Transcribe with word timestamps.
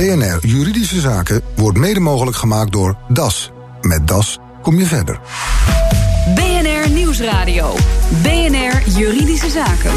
BNR 0.00 0.46
Juridische 0.46 1.00
Zaken 1.00 1.42
wordt 1.56 1.78
mede 1.78 2.00
mogelijk 2.00 2.36
gemaakt 2.36 2.72
door 2.72 2.96
DAS. 3.08 3.50
Met 3.80 4.08
DAS 4.08 4.38
kom 4.62 4.78
je 4.78 4.86
verder. 4.86 5.20
BNR 6.34 6.90
Nieuwsradio. 6.90 7.74
BNR 8.22 8.82
Juridische 8.98 9.50
Zaken. 9.50 9.92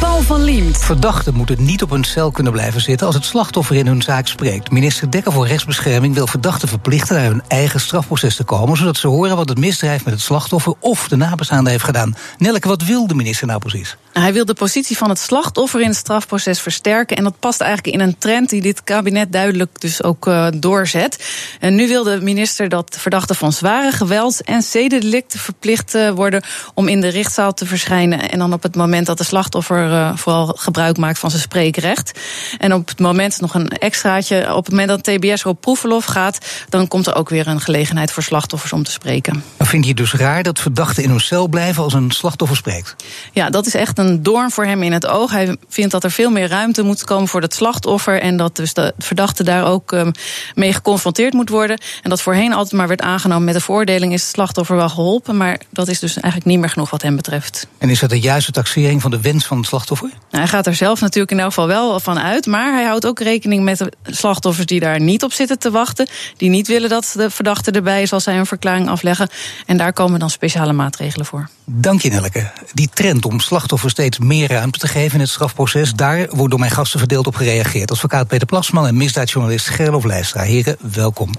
Paul 0.00 0.22
van 0.22 0.42
Liemt. 0.42 0.78
Verdachten 0.78 1.34
moeten 1.34 1.64
niet 1.64 1.82
op 1.82 1.90
hun 1.90 2.04
cel 2.04 2.30
kunnen 2.30 2.52
blijven 2.52 2.80
zitten 2.80 3.06
als 3.06 3.16
het 3.16 3.24
slachtoffer 3.24 3.76
in 3.76 3.86
hun 3.86 4.02
zaak 4.02 4.26
spreekt. 4.26 4.70
Minister 4.70 5.10
Dekker 5.10 5.32
voor 5.32 5.46
Rechtsbescherming 5.46 6.14
wil 6.14 6.26
verdachten 6.26 6.68
verplichten 6.68 7.16
naar 7.16 7.26
hun 7.26 7.42
eigen 7.48 7.80
strafproces 7.80 8.36
te 8.36 8.44
komen, 8.44 8.76
zodat 8.76 8.96
ze 8.96 9.08
horen 9.08 9.36
wat 9.36 9.48
het 9.48 9.58
misdrijf 9.58 10.04
met 10.04 10.14
het 10.14 10.22
slachtoffer 10.22 10.74
of 10.80 11.08
de 11.08 11.16
nabestaande 11.16 11.70
heeft 11.70 11.84
gedaan. 11.84 12.16
Nelke, 12.38 12.68
wat 12.68 12.84
wil 12.84 13.06
de 13.06 13.14
minister 13.14 13.46
nou 13.46 13.58
precies? 13.58 13.96
Hij 14.18 14.32
wil 14.32 14.44
de 14.44 14.54
positie 14.54 14.96
van 14.96 15.08
het 15.08 15.18
slachtoffer 15.18 15.80
in 15.80 15.88
het 15.88 15.96
strafproces 15.96 16.60
versterken. 16.60 17.16
En 17.16 17.24
dat 17.24 17.38
past 17.38 17.60
eigenlijk 17.60 17.96
in 17.96 18.00
een 18.00 18.18
trend 18.18 18.50
die 18.50 18.60
dit 18.60 18.84
kabinet 18.84 19.32
duidelijk 19.32 19.80
dus 19.80 20.02
ook 20.02 20.26
uh, 20.26 20.46
doorzet. 20.54 21.24
En 21.60 21.74
nu 21.74 21.88
wil 21.88 22.02
de 22.02 22.20
minister 22.20 22.68
dat 22.68 22.96
verdachten 22.98 23.36
van 23.36 23.52
zware 23.52 23.92
geweld 23.92 24.42
en 24.42 24.62
zedendelicten 24.62 25.38
verplicht 25.38 25.94
uh, 25.94 26.10
worden 26.10 26.42
om 26.74 26.88
in 26.88 27.00
de 27.00 27.08
rechtszaal 27.08 27.54
te 27.54 27.66
verschijnen. 27.66 28.30
En 28.30 28.38
dan 28.38 28.52
op 28.52 28.62
het 28.62 28.76
moment 28.76 29.06
dat 29.06 29.18
de 29.18 29.24
slachtoffer 29.24 29.90
uh, 29.90 30.16
vooral 30.16 30.46
gebruik 30.46 30.96
maakt 30.96 31.18
van 31.18 31.30
zijn 31.30 31.42
spreekrecht. 31.42 32.20
En 32.58 32.74
op 32.74 32.88
het 32.88 32.98
moment 32.98 33.40
nog 33.40 33.54
een 33.54 33.68
extraatje, 33.68 34.54
op 34.54 34.64
het 34.64 34.74
moment 34.74 34.88
dat 34.88 35.04
TBS 35.04 35.44
op 35.44 35.60
proefverlof 35.60 36.04
gaat, 36.04 36.38
dan 36.68 36.88
komt 36.88 37.06
er 37.06 37.14
ook 37.14 37.28
weer 37.28 37.46
een 37.46 37.60
gelegenheid 37.60 38.12
voor 38.12 38.22
slachtoffers 38.22 38.72
om 38.72 38.82
te 38.82 38.90
spreken. 38.90 39.44
Vind 39.58 39.82
je 39.82 39.88
het 39.88 39.98
dus 39.98 40.14
raar 40.14 40.42
dat 40.42 40.60
verdachten 40.60 41.02
in 41.02 41.10
hun 41.10 41.20
cel 41.20 41.48
blijven 41.48 41.82
als 41.82 41.92
een 41.92 42.10
slachtoffer 42.10 42.56
spreekt? 42.56 42.96
Ja, 43.32 43.50
dat 43.50 43.66
is 43.66 43.74
echt 43.74 43.98
een 43.98 44.05
een 44.06 44.22
doorn 44.22 44.50
voor 44.50 44.64
hem 44.64 44.82
in 44.82 44.92
het 44.92 45.06
oog. 45.06 45.30
Hij 45.30 45.56
vindt 45.68 45.90
dat 45.90 46.04
er 46.04 46.10
veel 46.10 46.30
meer 46.30 46.48
ruimte 46.48 46.82
moet 46.82 47.04
komen 47.04 47.28
voor 47.28 47.40
het 47.40 47.54
slachtoffer. 47.54 48.20
En 48.20 48.36
dat 48.36 48.56
dus 48.56 48.74
de 48.74 48.94
verdachte 48.98 49.44
daar 49.44 49.66
ook 49.66 49.92
um, 49.92 50.12
mee 50.54 50.72
geconfronteerd 50.72 51.32
moet 51.32 51.48
worden. 51.48 51.80
En 52.02 52.10
dat 52.10 52.22
voorheen 52.22 52.52
altijd 52.52 52.72
maar 52.72 52.88
werd 52.88 53.00
aangenomen 53.00 53.44
met 53.44 53.54
de 53.54 53.60
veroordeling 53.60 54.12
is 54.12 54.22
het 54.22 54.30
slachtoffer 54.30 54.76
wel 54.76 54.88
geholpen. 54.88 55.36
Maar 55.36 55.60
dat 55.70 55.88
is 55.88 55.98
dus 55.98 56.12
eigenlijk 56.12 56.44
niet 56.44 56.58
meer 56.58 56.68
genoeg 56.68 56.90
wat 56.90 57.02
hem 57.02 57.16
betreft. 57.16 57.66
En 57.78 57.90
is 57.90 58.00
dat 58.00 58.10
de 58.10 58.20
juiste 58.20 58.52
taxering 58.52 59.02
van 59.02 59.10
de 59.10 59.20
wens 59.20 59.46
van 59.46 59.56
het 59.56 59.66
slachtoffer? 59.66 60.08
Nou, 60.08 60.20
hij 60.30 60.46
gaat 60.46 60.66
er 60.66 60.74
zelf 60.74 61.00
natuurlijk 61.00 61.32
in 61.32 61.38
elk 61.38 61.48
geval 61.48 61.66
wel 61.66 62.00
van 62.00 62.18
uit. 62.18 62.46
Maar 62.46 62.72
hij 62.72 62.84
houdt 62.84 63.06
ook 63.06 63.20
rekening 63.20 63.64
met 63.64 63.78
de 63.78 63.92
slachtoffers 64.02 64.66
die 64.66 64.80
daar 64.80 65.00
niet 65.00 65.22
op 65.22 65.32
zitten 65.32 65.58
te 65.58 65.70
wachten. 65.70 66.08
Die 66.36 66.50
niet 66.50 66.66
willen 66.66 66.88
dat 66.88 67.12
de 67.16 67.30
verdachte 67.30 67.70
erbij 67.70 68.02
is 68.02 68.12
als 68.12 68.24
zij 68.24 68.38
een 68.38 68.46
verklaring 68.46 68.88
afleggen. 68.88 69.28
En 69.66 69.76
daar 69.76 69.92
komen 69.92 70.18
dan 70.18 70.30
speciale 70.30 70.72
maatregelen 70.72 71.26
voor. 71.26 71.48
Dank 71.64 72.00
je, 72.00 72.10
Nelke. 72.10 72.50
Die 72.72 72.88
trend 72.94 73.24
om 73.24 73.40
slachtoffers 73.40 73.94
steeds 73.96 74.18
meer 74.18 74.48
ruimte 74.48 74.78
te 74.78 74.88
geven 74.88 75.14
in 75.14 75.20
het 75.20 75.28
strafproces, 75.28 75.92
daar 75.92 76.26
wordt 76.30 76.50
door 76.50 76.58
mijn 76.58 76.72
gasten 76.72 76.98
verdeeld 76.98 77.26
op 77.26 77.34
gereageerd. 77.34 77.90
Advocaat 77.90 78.28
Peter 78.28 78.46
Plasman 78.46 78.86
en 78.86 78.96
misdaadjournalist 78.96 79.68
Gerlof 79.68 80.04
Leistra. 80.04 80.42
Heren, 80.42 80.76
welkom. 80.92 81.30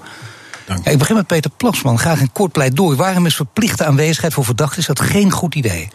Dank. 0.65 0.87
ik 0.87 0.97
begin 0.97 1.15
met 1.15 1.27
Peter 1.27 1.51
Plasman. 1.57 1.99
Graag 1.99 2.21
een 2.21 2.31
kort 2.31 2.51
pleidooi. 2.51 2.97
Waarom 2.97 3.25
is 3.25 3.35
verplichte 3.35 3.85
aanwezigheid 3.85 4.33
voor 4.33 4.45
verdachten 4.45 4.79
is 4.79 4.85
dat 4.85 4.99
geen 4.99 5.31
goed 5.31 5.55
idee? 5.55 5.89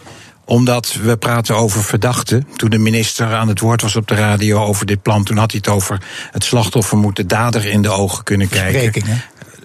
Omdat 0.44 0.92
we 1.02 1.16
praten 1.16 1.56
over 1.56 1.84
verdachten. 1.84 2.46
Toen 2.56 2.70
de 2.70 2.78
minister 2.78 3.34
aan 3.34 3.48
het 3.48 3.60
woord 3.60 3.82
was 3.82 3.96
op 3.96 4.08
de 4.08 4.14
radio 4.14 4.64
over 4.64 4.86
dit 4.86 5.02
plan, 5.02 5.24
toen 5.24 5.36
had 5.36 5.50
hij 5.50 5.60
het 5.64 5.74
over 5.74 6.02
het 6.30 6.44
slachtoffer 6.44 6.98
moet 6.98 7.16
de 7.16 7.26
dader 7.26 7.64
in 7.64 7.82
de 7.82 7.90
ogen 7.90 8.24
kunnen 8.24 8.48
kijken 8.48 9.04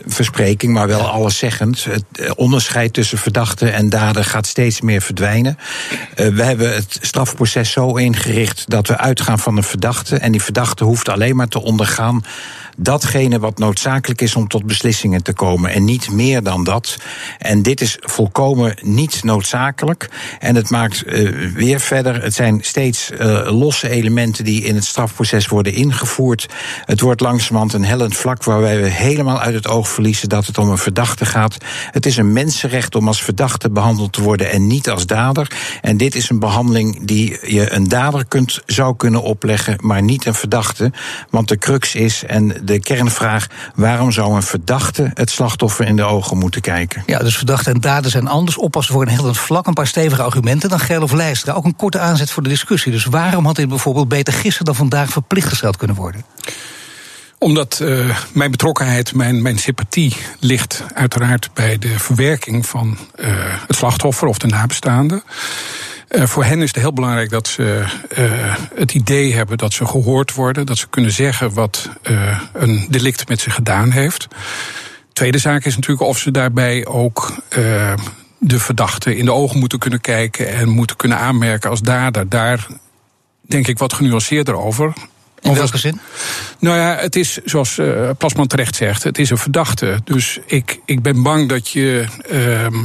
verspreking, 0.08 0.74
maar 0.74 0.88
wel 0.88 1.08
alleszeggend. 1.08 1.84
Het 1.84 2.04
eh, 2.12 2.32
onderscheid 2.36 2.94
tussen 2.94 3.18
verdachte 3.18 3.70
en 3.70 3.90
dader 3.90 4.24
gaat 4.24 4.48
steeds 4.48 4.82
meer 4.82 5.02
verdwijnen. 5.02 5.58
Uh, 6.16 6.28
we 6.28 6.44
hebben 6.44 6.74
het 6.74 6.98
strafproces 7.02 7.72
zo 7.72 7.96
ingericht 7.96 8.70
dat 8.70 8.88
we 8.88 8.98
uitgaan 8.98 9.40
van 9.40 9.58
een 9.58 9.64
verdachte. 9.64 10.18
En 10.18 10.32
die 10.32 10.42
verdachte 10.42 10.84
hoeft 10.84 11.10
alleen 11.10 11.36
maar 11.36 11.48
te 11.48 11.62
ondergaan 11.62 12.24
datgene 12.80 13.40
wat 13.40 13.58
noodzakelijk 13.58 14.22
is 14.22 14.36
om 14.36 14.48
tot 14.48 14.66
beslissingen 14.66 15.24
te 15.24 15.34
komen. 15.34 15.72
En 15.72 15.84
niet 15.84 16.12
meer 16.12 16.44
dan 16.44 16.64
dat. 16.64 16.98
En 17.38 17.62
dit 17.62 17.82
is 17.82 17.98
volkomen 18.00 18.78
niet 18.82 19.24
noodzakelijk. 19.24 20.10
En 20.40 20.56
het 20.56 20.70
maakt 20.70 21.04
uh, 21.06 21.54
weer 21.54 21.80
verder. 21.80 22.24
Het 22.24 22.34
zijn 22.34 22.60
steeds 22.62 23.12
uh, 23.12 23.60
losse 23.60 23.90
elementen 23.90 24.44
die 24.44 24.64
in 24.64 24.76
het 24.76 24.86
strafproces 24.86 25.48
worden 25.48 25.74
ingevoerd. 25.74 26.48
Het 26.86 27.00
wordt 27.02 27.22
langzamerhand 27.22 27.74
een 27.74 27.86
hellend 27.86 28.16
vlak 28.16 28.44
waarbij 28.44 28.82
we 28.82 28.88
helemaal 28.88 29.40
uit 29.40 29.56
het 29.56 29.68
oog 29.68 29.88
verliezen 29.88 30.30
dat 30.30 30.46
het 30.46 30.58
om 30.58 30.70
een 30.70 30.78
verdachte 30.78 31.26
gaat. 31.26 31.58
Het 31.92 32.06
is 32.06 32.18
een 32.18 32.34
mensenrecht 32.34 32.96
om 32.96 33.08
als 33.08 33.24
verdachte 33.24 33.70
behandeld 33.70 34.14
te 34.14 34.22
worden 34.22 34.52
en 34.52 34.68
niet 34.68 34.90
als 34.90 35.06
dader. 35.06 35.52
En 35.82 35.98
dit 35.98 36.16
is 36.16 36.30
een 36.30 36.40
behandeling 36.40 37.06
die 37.06 37.38
je 37.54 37.72
een 37.72 37.88
dader 37.88 38.26
kunt, 38.26 38.62
zou 38.66 38.96
kunnen 38.96 39.22
opleggen, 39.22 39.78
maar 39.82 40.02
niet 40.02 40.26
een 40.26 40.34
verdachte. 40.34 40.92
Want 41.30 41.48
de 41.48 41.58
crux 41.58 41.96
is, 41.96 42.24
en 42.24 42.66
de 42.68 42.80
kernvraag: 42.80 43.48
waarom 43.76 44.12
zou 44.12 44.36
een 44.36 44.44
verdachte 44.44 45.12
het 45.14 45.30
slachtoffer 45.30 45.86
in 45.86 45.96
de 45.96 46.04
ogen 46.04 46.38
moeten 46.38 46.62
kijken? 46.62 47.04
Ja, 47.06 47.20
dus 47.20 47.38
verdachten 47.38 47.74
en 47.74 47.82
daden 47.82 48.12
zijn 48.12 48.28
anders. 48.28 48.58
Oppassen 48.58 48.94
voor 48.94 49.04
een 49.04 49.08
heel 49.08 49.34
vlak, 49.34 49.68
een 49.68 49.74
paar 49.74 49.88
stevige 49.88 50.22
argumenten. 50.22 50.70
Dan 50.70 50.80
Gerlof 50.80 51.12
Leijstra. 51.12 51.54
Ook 51.54 51.66
een 51.66 51.76
korte 51.76 52.00
aanzet 52.00 52.32
voor 52.32 52.44
de 52.44 52.50
discussie. 52.50 52.92
Dus 52.92 53.06
waarom 53.06 53.46
had 53.46 53.56
dit 53.56 53.70
bijvoorbeeld 53.70 54.08
beter 54.08 54.34
gisteren 54.34 54.66
dan 54.66 54.76
vandaag 54.76 55.10
verplicht 55.10 55.48
gesteld 55.48 55.78
kunnen 55.78 55.96
worden? 55.96 56.24
Omdat 57.40 57.80
uh, 57.84 58.18
mijn 58.34 58.52
betrokkenheid, 58.52 59.14
mijn, 59.14 59.42
mijn 59.42 59.58
sympathie 59.58 60.16
ligt 60.40 60.84
uiteraard 60.94 61.50
bij 61.54 61.78
de 61.78 62.00
verwerking 62.00 62.66
van 62.66 62.98
uh, 63.16 63.28
het 63.68 63.76
slachtoffer 63.76 64.28
of 64.28 64.38
de 64.38 64.48
nabestaanden. 64.48 65.24
Uh, 66.10 66.26
voor 66.26 66.44
hen 66.44 66.62
is 66.62 66.68
het 66.68 66.82
heel 66.82 66.94
belangrijk 66.94 67.30
dat 67.30 67.48
ze 67.48 67.84
uh, 68.18 68.56
het 68.76 68.94
idee 68.94 69.34
hebben 69.34 69.58
dat 69.58 69.74
ze 69.74 69.86
gehoord 69.86 70.34
worden, 70.34 70.66
dat 70.66 70.78
ze 70.78 70.88
kunnen 70.90 71.12
zeggen 71.12 71.54
wat 71.54 71.90
uh, 72.04 72.42
een 72.54 72.88
delict 72.90 73.30
met 73.30 73.40
ze 73.40 73.50
gedaan 73.50 73.92
heeft. 73.92 74.28
Tweede 75.14 75.38
zaak 75.38 75.66
is 75.66 75.76
natuurlijk 75.76 76.10
of 76.10 76.18
ze 76.18 76.32
daarbij 76.32 76.86
ook 76.86 77.34
de 78.40 78.60
verdachte 78.60 79.18
in 79.18 79.26
de 79.26 79.32
ogen 79.32 79.60
moeten 79.60 79.80
kunnen 79.80 80.02
kijken 80.02 80.50
en 80.50 80.70
moeten 80.70 80.96
kunnen 80.96 81.18
aanmerken 81.18 81.70
als 81.70 81.82
dader. 81.82 82.30
Daar 82.30 82.68
denk 83.42 83.68
ik 83.68 83.78
wat 83.78 83.94
genuanceerder 83.94 84.56
over. 84.56 84.94
In 85.42 85.54
welke 85.54 85.78
zin? 85.78 86.00
Nou 86.60 86.78
ja, 86.78 86.96
het 86.96 87.16
is 87.16 87.40
zoals 87.46 87.78
uh, 87.78 88.10
Plasman 88.18 88.48
terecht 88.48 88.76
zegt, 88.76 89.04
het 89.04 89.18
is 89.18 89.30
een 89.30 89.38
verdachte. 89.38 90.00
Dus 90.04 90.40
ik, 90.46 90.80
ik 90.86 91.02
ben 91.02 91.24
bang 91.24 91.50
dat 91.50 91.70
je 91.70 92.06
uh, 92.32 92.82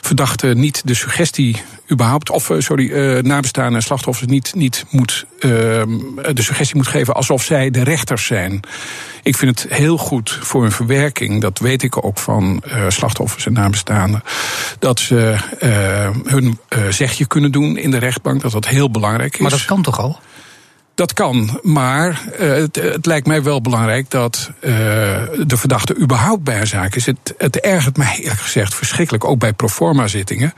verdachte 0.00 0.46
niet 0.46 0.82
de 0.84 0.94
suggestie 0.94 1.62
überhaupt, 1.92 2.30
of 2.30 2.48
uh, 2.48 2.60
sorry, 2.60 2.90
uh, 2.90 3.22
nabestaanden 3.22 3.74
en 3.74 3.82
slachtoffers 3.82 4.28
niet, 4.28 4.54
niet 4.54 4.84
moet, 4.90 5.26
ehm, 5.38 5.88
de 6.32 6.42
suggestie 6.42 6.76
moet 6.76 6.86
geven 6.86 7.14
alsof 7.14 7.42
zij 7.42 7.70
de 7.70 7.84
rechters 7.84 8.26
zijn. 8.26 8.60
Ik 9.22 9.36
vind 9.36 9.62
het 9.62 9.72
heel 9.72 9.98
goed 9.98 10.38
voor 10.42 10.62
hun 10.62 10.72
verwerking, 10.72 11.40
dat 11.40 11.58
weet 11.58 11.82
ik 11.82 12.04
ook 12.04 12.18
van 12.18 12.62
slachtoffers 12.88 13.46
en 13.46 13.52
nabestaanden, 13.52 14.22
dat 14.78 15.00
ze 15.00 15.36
hun 16.24 16.58
zegje 16.90 17.26
kunnen 17.26 17.52
doen 17.52 17.76
in 17.76 17.90
de 17.90 17.98
rechtbank, 17.98 18.40
dat 18.40 18.52
dat 18.52 18.66
heel 18.66 18.90
belangrijk 18.90 19.34
is. 19.34 19.40
Maar 19.40 19.50
dat 19.50 19.64
kan 19.64 19.82
toch 19.82 20.00
al? 20.00 20.20
Dat 20.96 21.12
kan, 21.12 21.58
maar 21.62 22.22
uh, 22.40 22.52
het, 22.52 22.76
het, 22.76 23.06
lijkt 23.06 23.26
mij 23.26 23.42
wel 23.42 23.60
belangrijk 23.60 24.10
dat 24.10 24.50
uh, 24.60 24.70
de 25.46 25.56
verdachte 25.56 25.96
überhaupt 25.96 26.42
bij 26.42 26.60
een 26.60 26.66
zaak 26.66 26.94
is. 26.94 27.06
Het, 27.06 27.34
het 27.38 27.60
ergert 27.60 27.96
mij 27.96 28.18
eerlijk 28.18 28.40
gezegd 28.40 28.74
verschrikkelijk, 28.74 29.24
ook 29.24 29.38
bij 29.38 29.52
proforma 29.52 30.06
zittingen, 30.06 30.54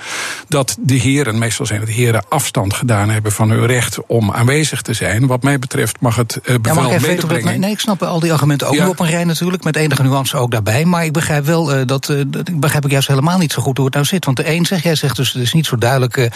dat 0.48 0.76
de 0.80 0.94
heren, 0.94 1.38
meestal 1.38 1.66
zijn 1.66 1.80
het 1.80 1.88
heren, 1.88 2.24
afstand 2.28 2.74
gedaan 2.74 3.10
hebben 3.10 3.32
van 3.32 3.50
hun 3.50 3.66
recht 3.66 4.06
om 4.06 4.32
aanwezig 4.32 4.82
te 4.82 4.92
zijn. 4.92 5.26
Wat 5.26 5.42
mij 5.42 5.58
betreft 5.58 6.00
mag 6.00 6.16
het 6.16 6.40
uh, 6.44 6.56
bevel 6.60 6.90
ja, 6.90 7.00
medebrengen. 7.00 7.60
Nee, 7.60 7.70
ik 7.70 7.80
snap 7.80 8.02
al 8.02 8.20
die 8.20 8.32
argumenten 8.32 8.66
ook 8.66 8.74
ja. 8.74 8.88
op 8.88 9.00
een 9.00 9.10
rij 9.10 9.24
natuurlijk, 9.24 9.64
met 9.64 9.76
enige 9.76 10.02
nuance 10.02 10.36
ook 10.36 10.50
daarbij. 10.50 10.84
Maar 10.84 11.04
ik 11.04 11.12
begrijp 11.12 11.44
wel 11.44 11.86
dat, 11.86 12.14
dat 12.26 12.60
begrijp 12.60 12.84
ik 12.84 12.90
juist 12.90 13.08
helemaal 13.08 13.38
niet 13.38 13.52
zo 13.52 13.62
goed 13.62 13.76
hoe 13.76 13.86
het 13.86 13.94
nou 13.94 14.06
zit. 14.06 14.24
Want 14.24 14.36
de 14.36 14.50
een 14.50 14.66
zegt, 14.66 14.82
jij 14.82 14.94
zegt 14.94 15.16
dus 15.16 15.32
het 15.32 15.42
is 15.42 15.52
niet 15.52 15.66
zo 15.66 15.76
duidelijk 15.76 16.30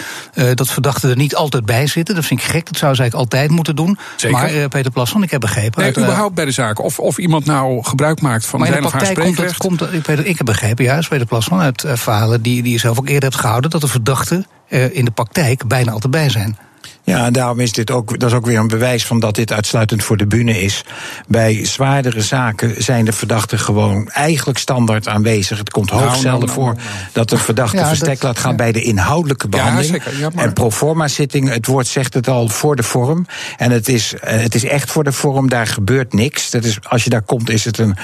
dat 0.55 0.71
verdachten 0.71 1.11
er 1.11 1.17
niet 1.17 1.35
altijd 1.35 1.65
bij 1.65 1.87
zitten. 1.87 2.15
Dat 2.15 2.25
vind 2.25 2.41
ik 2.41 2.47
gek, 2.47 2.67
dat 2.67 2.77
zou 2.77 2.95
ze 2.95 3.01
eigenlijk 3.01 3.15
altijd 3.31 3.51
moeten 3.51 3.77
doen. 3.77 3.91
Zeker. 4.17 4.39
Maar 4.39 4.55
uh, 4.55 4.67
Peter 4.67 4.91
Plasson, 4.91 5.23
ik 5.23 5.31
heb 5.31 5.41
begrepen. 5.41 5.79
Nee, 5.79 5.87
uit, 5.87 5.97
uh, 5.97 6.03
überhaupt 6.03 6.35
bij 6.35 6.45
de 6.45 6.51
zaak. 6.51 6.83
Of, 6.83 6.99
of 6.99 7.19
iemand 7.19 7.45
nou 7.45 7.85
gebruik 7.85 8.21
maakt 8.21 8.47
van 8.47 8.59
maar 8.59 8.69
zijn 8.69 8.85
of 8.85 8.93
haar. 8.93 9.13
Komt 9.13 9.39
het, 9.39 9.57
komt, 9.57 9.93
ik, 9.93 10.07
ik 10.07 10.37
heb 10.37 10.47
begrepen, 10.47 10.85
juist 10.85 11.09
Peter 11.09 11.27
Plasson, 11.27 11.61
uit 11.61 11.85
uh, 11.85 11.93
verhalen 11.95 12.43
die, 12.43 12.63
die 12.63 12.73
je 12.73 12.79
zelf 12.79 12.99
ook 12.99 13.09
eerder 13.09 13.29
hebt 13.31 13.41
gehouden, 13.41 13.71
dat 13.71 13.81
de 13.81 13.89
verdachten 13.89 14.47
in 14.69 15.05
de 15.05 15.11
praktijk 15.11 15.67
bijna 15.67 15.93
altijd 15.93 16.13
bij 16.13 16.29
zijn. 16.29 16.57
Ja, 17.05 17.25
en 17.27 17.33
daarom 17.33 17.61
is 17.61 17.73
dit 17.73 17.91
ook, 17.91 18.19
dat 18.19 18.31
is 18.31 18.37
ook 18.37 18.47
weer 18.47 18.59
een 18.59 18.69
bewijs 18.69 19.07
van 19.07 19.21
dat 19.21 19.35
dit 19.35 19.53
uitsluitend 19.53 20.05
voor 20.05 20.17
de 20.17 20.27
bühne 20.27 20.63
is. 20.63 20.85
Bij 21.29 21.65
zwaardere 21.65 22.21
zaken 22.21 22.83
zijn 22.83 23.05
de 23.05 23.13
verdachten 23.13 23.59
gewoon 23.59 24.09
eigenlijk 24.09 24.59
standaard 24.59 25.09
aanwezig. 25.09 25.59
Het 25.59 25.71
komt 25.71 25.91
hoogst 25.91 26.21
zelden 26.21 26.47
nou, 26.49 26.59
nou, 26.59 26.75
voor 26.75 26.75
nou, 26.75 26.87
dat 27.13 27.29
de 27.29 27.39
verdachte 27.39 27.77
ja, 27.77 27.87
verstek 27.87 28.09
dat, 28.09 28.23
laat 28.23 28.39
gaan 28.39 28.51
ja. 28.51 28.57
bij 28.57 28.73
de 28.73 28.83
inhoudelijke 28.83 29.49
behandeling. 29.49 30.03
Ja. 30.19 30.31
En 30.37 30.53
proforma 30.53 31.09
zitting, 31.09 31.49
het 31.49 31.67
woord 31.67 31.87
zegt 31.87 32.15
het 32.15 32.29
al 32.29 32.49
voor 32.49 32.77
de 32.77 32.83
vorm. 32.83 33.27
En 33.57 33.71
het 33.71 33.89
is, 33.89 34.15
het 34.21 34.55
is 34.55 34.65
echt 34.65 34.91
voor 34.91 35.05
de 35.05 35.13
vorm, 35.13 35.49
daar 35.49 35.67
gebeurt 35.67 36.13
niks. 36.13 36.51
Dat 36.51 36.65
is, 36.65 36.79
als 36.83 37.05
je 37.05 37.11
daar 37.11 37.23
komt, 37.23 37.51
is 37.51 37.65
het 37.65 37.79
een, 37.79 37.97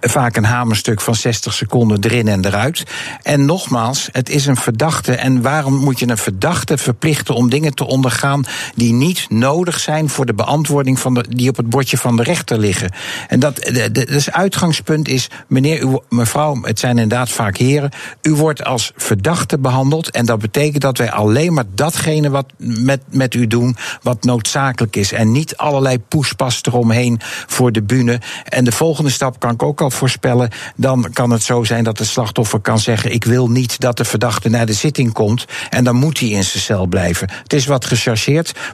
vaak 0.00 0.36
een 0.36 0.44
hamerstuk 0.44 1.00
van 1.00 1.14
60 1.14 1.52
seconden 1.52 1.98
erin 2.00 2.28
en 2.28 2.44
eruit. 2.44 2.82
En 3.22 3.44
nogmaals, 3.44 4.08
het 4.12 4.28
is 4.28 4.46
een 4.46 4.56
verdachte. 4.56 5.14
En 5.14 5.42
waarom 5.42 5.74
moet 5.74 5.98
je 5.98 6.08
een 6.08 6.16
verdachte 6.16 6.78
verplichten 6.78 7.34
om 7.34 7.50
dingen 7.50 7.74
te 7.74 7.86
ondergaan? 7.86 8.35
Die 8.74 8.92
niet 8.92 9.26
nodig 9.28 9.78
zijn 9.78 10.08
voor 10.08 10.26
de 10.26 10.34
beantwoording 10.34 10.98
van 10.98 11.14
de, 11.14 11.24
die 11.28 11.48
op 11.48 11.56
het 11.56 11.70
bordje 11.70 11.98
van 11.98 12.16
de 12.16 12.22
rechter 12.22 12.58
liggen. 12.58 12.90
En 13.28 13.40
dat, 13.40 13.56
de, 13.56 13.90
de, 13.92 14.06
dus 14.06 14.30
uitgangspunt 14.30 15.08
is, 15.08 15.30
meneer, 15.48 16.00
mevrouw, 16.08 16.58
het 16.62 16.78
zijn 16.78 16.98
inderdaad 16.98 17.30
vaak 17.30 17.56
heren, 17.56 17.90
u 18.22 18.34
wordt 18.34 18.64
als 18.64 18.92
verdachte 18.96 19.58
behandeld 19.58 20.10
en 20.10 20.26
dat 20.26 20.38
betekent 20.38 20.82
dat 20.82 20.98
wij 20.98 21.10
alleen 21.10 21.52
maar 21.52 21.64
datgene 21.74 22.30
wat 22.30 22.52
met, 22.56 23.00
met 23.10 23.34
u 23.34 23.46
doen 23.46 23.76
wat 24.02 24.24
noodzakelijk 24.24 24.96
is 24.96 25.12
en 25.12 25.32
niet 25.32 25.56
allerlei 25.56 25.98
poespas 25.98 26.60
eromheen 26.62 27.20
voor 27.46 27.72
de 27.72 27.82
bühne. 27.82 28.20
En 28.44 28.64
de 28.64 28.72
volgende 28.72 29.10
stap 29.10 29.38
kan 29.38 29.52
ik 29.52 29.62
ook 29.62 29.80
al 29.80 29.90
voorspellen, 29.90 30.50
dan 30.76 31.10
kan 31.12 31.30
het 31.30 31.42
zo 31.42 31.64
zijn 31.64 31.84
dat 31.84 31.98
het 31.98 32.08
slachtoffer 32.08 32.60
kan 32.60 32.78
zeggen, 32.78 33.12
ik 33.12 33.24
wil 33.24 33.48
niet 33.48 33.80
dat 33.80 33.96
de 33.96 34.04
verdachte 34.04 34.48
naar 34.48 34.66
de 34.66 34.72
zitting 34.72 35.12
komt 35.12 35.44
en 35.70 35.84
dan 35.84 35.96
moet 35.96 36.20
hij 36.20 36.28
in 36.28 36.44
zijn 36.44 36.62
cel 36.62 36.86
blijven. 36.86 37.30
Het 37.42 37.52
is 37.52 37.66
wat 37.66 37.84
gechargeerd, 37.84 38.16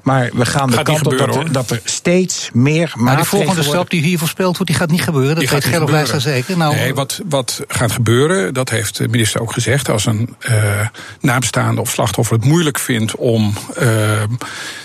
maar 0.03 0.31
we 0.33 0.47
gaan 0.47 0.71
de 0.71 0.83
kant 0.83 1.07
op 1.07 1.19
dat 1.19 1.37
er, 1.37 1.53
dat 1.53 1.71
er, 1.71 1.81
steeds 1.85 2.51
meer 2.53 2.93
maar 2.97 3.17
de 3.17 3.25
volgende 3.25 3.63
stap 3.63 3.91
die 3.91 4.03
hier 4.03 4.19
voorspeld 4.19 4.57
wordt, 4.57 4.71
die 4.71 4.81
gaat 4.81 4.91
niet 4.91 5.03
gebeuren. 5.03 5.35
Dat 5.35 5.51
weet 5.51 5.65
Gerlof 5.65 5.91
Leijstra 5.91 6.19
zeker. 6.19 6.57
Nou, 6.57 6.75
nee, 6.75 6.95
wat, 6.95 7.21
wat 7.29 7.65
gaat 7.69 7.93
gebeuren, 7.93 8.55
dat 8.55 8.71
heeft 8.71 8.97
de 8.97 9.09
minister 9.09 9.41
ook 9.41 9.53
gezegd. 9.53 9.89
Als 9.89 10.07
een 10.07 10.37
uh, 10.51 10.87
nabestaande 11.21 11.81
of 11.81 11.91
slachtoffer 11.91 12.37
het 12.37 12.45
moeilijk 12.45 12.79
vindt 12.79 13.17
om 13.17 13.55
uh, 13.83 14.23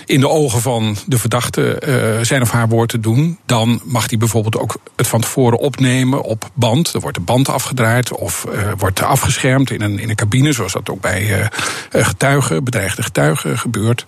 in 0.08 0.20
de 0.20 0.28
ogen 0.28 0.60
van 0.60 0.96
de 1.06 1.18
verdachte 1.18 1.82
uh, 1.86 2.24
zijn 2.24 2.42
of 2.42 2.50
haar 2.50 2.68
woord 2.68 2.88
te 2.88 3.00
doen, 3.00 3.38
dan 3.46 3.80
mag 3.84 4.08
hij 4.08 4.18
bijvoorbeeld 4.18 4.58
ook 4.58 4.76
het 4.96 5.06
van 5.06 5.20
tevoren 5.20 5.58
opnemen 5.58 6.22
op 6.22 6.50
band. 6.54 6.92
Er 6.92 7.00
wordt 7.00 7.16
de 7.16 7.22
band 7.22 7.48
afgedraaid 7.48 8.12
of 8.12 8.46
wordt 8.78 9.02
afgeschermd 9.02 9.70
in 9.70 9.80
een, 9.80 9.98
in 9.98 10.08
een 10.08 10.16
cabine, 10.16 10.52
zoals 10.52 10.72
dat 10.72 10.90
ook 10.90 11.00
bij 11.00 11.50
getuigen, 11.90 12.64
bedreigde 12.64 13.02
getuigen 13.02 13.58
gebeurt. 13.58 14.04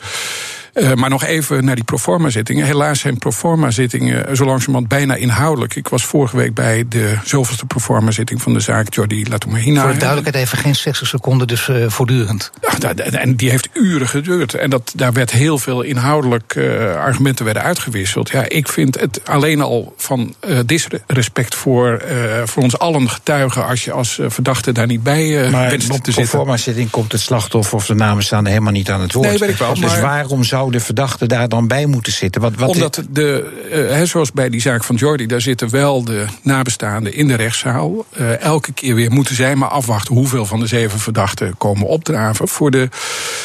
Uh, 0.74 0.94
maar 0.94 1.10
nog 1.10 1.24
even 1.24 1.64
naar 1.64 1.74
die 1.74 1.84
proforma-zittingen. 1.84 2.66
Helaas 2.66 3.00
zijn 3.00 3.18
proforma-zittingen 3.18 4.36
zo 4.36 4.44
langzamerhand 4.44 4.88
bijna 4.88 5.14
inhoudelijk. 5.14 5.76
Ik 5.76 5.88
was 5.88 6.04
vorige 6.04 6.36
week 6.36 6.54
bij 6.54 6.84
de 6.88 7.18
zoveelste 7.24 7.66
proforma-zitting 7.66 8.42
van 8.42 8.52
de 8.52 8.60
zaak 8.60 8.94
Jordi 8.94 9.28
Latomahina. 9.28 9.82
Voor 9.82 9.92
de 9.92 9.98
duidelijkheid 9.98 10.44
even 10.44 10.58
geen 10.58 10.74
60 10.74 11.06
seconden, 11.08 11.46
dus 11.46 11.68
uh, 11.68 11.88
voortdurend. 11.88 12.50
Ja, 12.78 12.94
en 12.94 13.36
die 13.36 13.50
heeft 13.50 13.68
uren 13.72 14.08
geduurd. 14.08 14.54
En 14.54 14.70
dat, 14.70 14.92
daar 14.94 15.12
werd 15.12 15.30
heel 15.30 15.58
veel 15.58 15.82
inhoudelijk 15.82 16.54
uh, 16.54 16.94
argumenten 16.94 17.44
werden 17.44 17.62
uitgewisseld. 17.62 18.30
Ja, 18.30 18.48
ik 18.48 18.68
vind 18.68 19.00
het 19.00 19.20
alleen 19.24 19.60
al 19.60 19.94
van 19.96 20.34
disrespect 20.66 21.54
voor, 21.54 22.02
voor 22.44 22.62
ons 22.62 22.78
allen 22.78 23.10
getuigen... 23.10 23.66
als 23.66 23.84
je 23.84 23.92
als 23.92 24.20
verdachte 24.26 24.72
daar 24.72 24.86
niet 24.86 25.02
bij 25.02 25.50
maar 25.50 25.70
wenst 25.70 25.86
te 25.86 25.94
zitten. 25.94 26.14
Maar 26.14 26.24
proforma-zitting 26.24 26.90
komt 26.90 27.12
het 27.12 27.20
slachtoffer 27.20 27.74
of 27.74 27.86
de 27.86 27.94
namenstaande 27.94 28.50
helemaal 28.50 28.72
niet 28.72 28.90
aan 28.90 29.00
het 29.00 29.12
woord. 29.12 29.28
Nee, 29.28 29.38
weet 29.38 29.48
ik 29.48 29.56
wel. 29.56 29.74
Dus 29.74 30.00
waarom 30.00 30.44
zou 30.44 30.59
de 30.68 30.80
verdachte 30.80 31.26
daar 31.26 31.48
dan 31.48 31.66
bij 31.66 31.86
moeten 31.86 32.12
zitten? 32.12 32.40
Wat, 32.40 32.54
wat 32.54 32.68
Omdat, 32.68 33.02
de, 33.10 33.96
uh, 34.00 34.02
zoals 34.02 34.32
bij 34.32 34.48
die 34.48 34.60
zaak 34.60 34.84
van 34.84 34.96
Jordi, 34.96 35.26
daar 35.26 35.40
zitten 35.40 35.70
wel 35.70 36.04
de 36.04 36.24
nabestaanden 36.42 37.14
in 37.14 37.28
de 37.28 37.34
rechtszaal. 37.34 38.04
Uh, 38.18 38.40
elke 38.40 38.72
keer 38.72 38.94
weer 38.94 39.10
moeten 39.10 39.34
zij 39.34 39.54
maar 39.56 39.68
afwachten 39.68 40.14
hoeveel 40.14 40.46
van 40.46 40.60
de 40.60 40.66
zeven 40.66 40.98
verdachten 40.98 41.56
komen 41.58 41.86
opdraven. 41.86 42.48
Voor 42.48 42.70
de, 42.70 42.88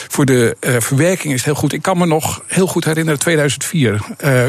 voor 0.07 0.25
de 0.25 0.57
uh, 0.59 0.75
verwerking 0.79 1.33
is 1.33 1.39
het 1.39 1.45
heel 1.45 1.55
goed. 1.55 1.73
Ik 1.73 1.81
kan 1.81 1.97
me 1.97 2.05
nog 2.05 2.41
heel 2.47 2.67
goed 2.67 2.85
herinneren, 2.85 3.19
2004. 3.19 4.01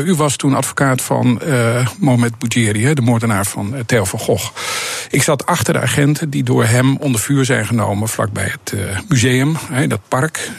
u 0.04 0.14
was 0.14 0.36
toen 0.36 0.54
advocaat 0.54 1.02
van 1.02 1.40
Mohamed 1.98 2.38
Boudjeri, 2.38 2.94
de 2.94 3.02
moordenaar 3.02 3.46
van 3.46 3.74
Theo 3.86 4.04
van 4.04 4.18
Gogh. 4.18 4.50
Ik 5.10 5.22
zat 5.22 5.46
achter 5.46 5.72
de 5.72 5.80
agenten 5.80 6.30
die 6.30 6.42
door 6.42 6.64
hem 6.64 6.96
onder 6.96 7.20
vuur 7.20 7.44
zijn 7.44 7.66
genomen 7.66 8.08
vlakbij 8.08 8.52
het 8.60 8.74
museum, 9.08 9.56
dat 9.88 10.00
park. 10.08 10.50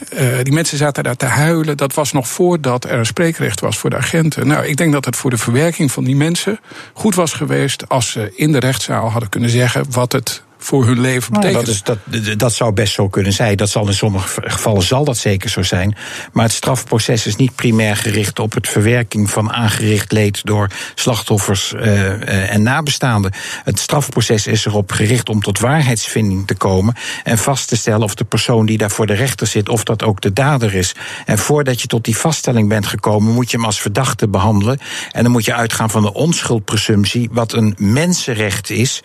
die 0.44 0.54
mensen 0.54 0.78
zaten 0.78 1.04
daar 1.04 1.16
te 1.16 1.26
huilen. 1.26 1.78
Dat 1.78 1.94
was 1.98 2.12
nog 2.12 2.28
voordat 2.28 2.86
er 2.86 2.98
een 3.00 3.06
spreekrecht 3.06 3.60
was 3.60 3.78
voor 3.78 3.90
de 3.90 3.96
agenten. 3.96 4.48
Nou, 4.48 4.66
ik 4.66 4.78
denk 4.78 4.92
dat 4.92 5.06
het 5.06 5.16
voor 5.16 5.30
de 5.30 5.38
verwerking 5.38 5.92
van 5.92 6.04
die 6.04 6.16
mensen 6.16 6.60
goed 6.94 7.16
was 7.16 7.34
geweest 7.34 7.90
als 7.90 8.12
ze 8.12 8.32
in 8.36 8.52
de 8.52 8.60
rechtszaal 8.60 9.10
hadden 9.10 9.30
kunnen 9.30 9.50
zeggen 9.50 9.86
wat 9.92 10.12
het 10.12 10.44
voor 10.58 10.86
hun 10.86 11.00
leven 11.00 11.32
nou, 11.32 11.46
betekent. 11.46 11.86
dat, 11.86 11.98
is, 12.12 12.24
dat, 12.24 12.40
dat 12.40 12.54
zou 12.54 12.72
best 12.72 12.94
zo 12.94 13.10
kunnen 13.10 13.34
zijn. 13.34 13.58
Dat 13.58 13.70
zal 13.70 13.88
in 13.88 13.94
sommige 13.94 14.42
gevallen 14.42 14.84
zal 14.84 15.04
dat 15.04 15.18
zeker 15.18 15.50
zo 15.50 15.64
zijn. 15.64 15.96
Maar 16.32 16.44
het 16.44 16.54
strafproces 16.54 17.26
is 17.26 17.36
niet 17.36 17.56
primair 17.56 17.96
gericht 17.96 18.40
op 18.40 18.54
het 18.54 18.70
verwerking 18.70 19.30
van 19.30 19.52
aangericht 19.52 20.12
leed 20.12 20.46
door 20.46 20.70
slachtoffers 20.96 21.74
uh, 21.74 22.54
en 22.54 22.64
nabestaanden. 22.64 23.32
Het 23.64 23.80
strafproces 23.80 24.48
is 24.48 24.66
erop 24.66 24.92
gericht 24.92 25.30
om 25.30 25.42
tot 25.42 25.60
waarheidsvinding 25.60 26.48
te 26.48 26.56
komen 26.56 26.96
en 27.24 27.38
vast 27.38 27.68
te 27.68 27.76
stellen 27.78 28.04
of 28.04 28.16
de 28.16 28.24
persoon 28.24 28.66
die 28.66 28.78
daar 28.78 28.92
voor 28.92 29.06
de 29.06 29.14
rechter 29.14 29.48
zit, 29.48 29.70
of 29.70 29.84
dat 29.84 30.04
ook 30.04 30.22
de 30.22 30.34
dader 30.34 30.74
is. 30.74 30.96
En 31.26 31.38
voordat 31.38 31.82
je 31.82 31.88
tot 31.88 32.04
die 32.04 32.18
vaststelling 32.18 32.70
bent 32.70 32.86
gekomen, 32.86 33.34
moet 33.34 33.52
je 33.52 33.58
hem 33.58 33.66
als 33.66 33.82
verdachte 33.82 34.28
behandelen. 34.28 34.80
En 35.12 35.24
dan 35.24 35.32
moet 35.32 35.46
je 35.46 35.54
uitgaan 35.54 35.90
van 35.90 36.02
de 36.02 36.14
onschuldpresumptie, 36.14 37.30
wat 37.32 37.54
een 37.54 37.76
mensenrecht 37.78 38.70
is. 38.70 39.02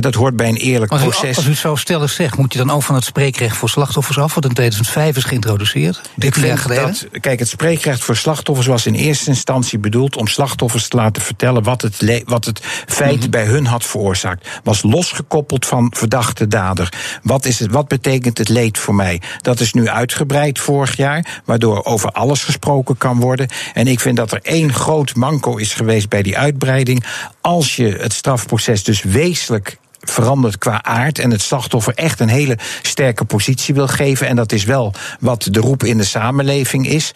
Dat 0.00 0.14
hoort 0.14 0.36
bij 0.36 0.48
een 0.48 0.56
eerlijk 0.56 0.92
proces. 1.02 1.36
Als 1.36 1.46
u, 1.46 1.54
zo 1.54 1.74
stellig 1.74 2.10
zegt, 2.10 2.36
moet 2.36 2.52
je 2.52 2.58
dan 2.58 2.70
ook 2.70 2.82
van 2.82 2.94
het 2.94 3.04
spreekrecht 3.04 3.56
voor 3.56 3.68
slachtoffers 3.68 4.18
af, 4.18 4.34
wat 4.34 4.44
in 4.44 4.52
2005 4.52 5.16
is 5.16 5.24
geïntroduceerd? 5.24 6.00
Ik 6.18 6.34
vind 6.34 6.68
dat, 6.68 7.06
kijk, 7.20 7.38
het 7.38 7.48
spreekrecht 7.48 8.04
voor 8.04 8.16
slachtoffers 8.16 8.66
was 8.66 8.86
in 8.86 8.94
eerste 8.94 9.28
instantie 9.28 9.78
bedoeld 9.78 10.16
om 10.16 10.26
slachtoffers 10.26 10.88
te 10.88 10.96
laten 10.96 11.22
vertellen 11.22 11.62
wat 11.62 11.82
het, 11.82 12.22
wat 12.24 12.44
het 12.44 12.60
feit 12.86 13.20
mhm. 13.20 13.30
bij 13.30 13.44
hun 13.44 13.66
had 13.66 13.84
veroorzaakt. 13.84 14.48
Was 14.64 14.82
losgekoppeld 14.82 15.66
van 15.66 15.92
verdachte 15.96 16.48
dader. 16.48 16.92
Wat, 17.22 17.44
is 17.44 17.58
het, 17.58 17.70
wat 17.70 17.88
betekent 17.88 18.38
het 18.38 18.48
leed 18.48 18.78
voor 18.78 18.94
mij? 18.94 19.20
Dat 19.40 19.60
is 19.60 19.72
nu 19.72 19.88
uitgebreid 19.88 20.58
vorig 20.58 20.96
jaar, 20.96 21.42
waardoor 21.44 21.84
over 21.84 22.10
alles 22.10 22.44
gesproken 22.44 22.98
kan 22.98 23.20
worden. 23.20 23.48
En 23.74 23.86
ik 23.86 24.00
vind 24.00 24.16
dat 24.16 24.32
er 24.32 24.40
één 24.42 24.72
groot 24.72 25.14
manco 25.14 25.56
is 25.56 25.74
geweest 25.74 26.08
bij 26.08 26.22
die 26.22 26.38
uitbreiding. 26.38 27.04
Als 27.40 27.76
je 27.76 27.96
het 28.00 28.12
strafproces 28.12 28.84
dus 28.84 29.02
wezenlijk 29.02 29.78
verandert 30.10 30.58
qua 30.58 30.82
aard 30.82 31.18
en 31.18 31.30
het 31.30 31.42
slachtoffer 31.42 31.94
echt 31.94 32.20
een 32.20 32.28
hele 32.28 32.58
sterke 32.82 33.24
positie 33.24 33.74
wil 33.74 33.88
geven. 33.88 34.26
En 34.28 34.36
dat 34.36 34.52
is 34.52 34.64
wel 34.64 34.94
wat 35.20 35.48
de 35.50 35.60
roep 35.60 35.84
in 35.84 35.98
de 35.98 36.04
samenleving 36.04 36.88
is 36.88 37.12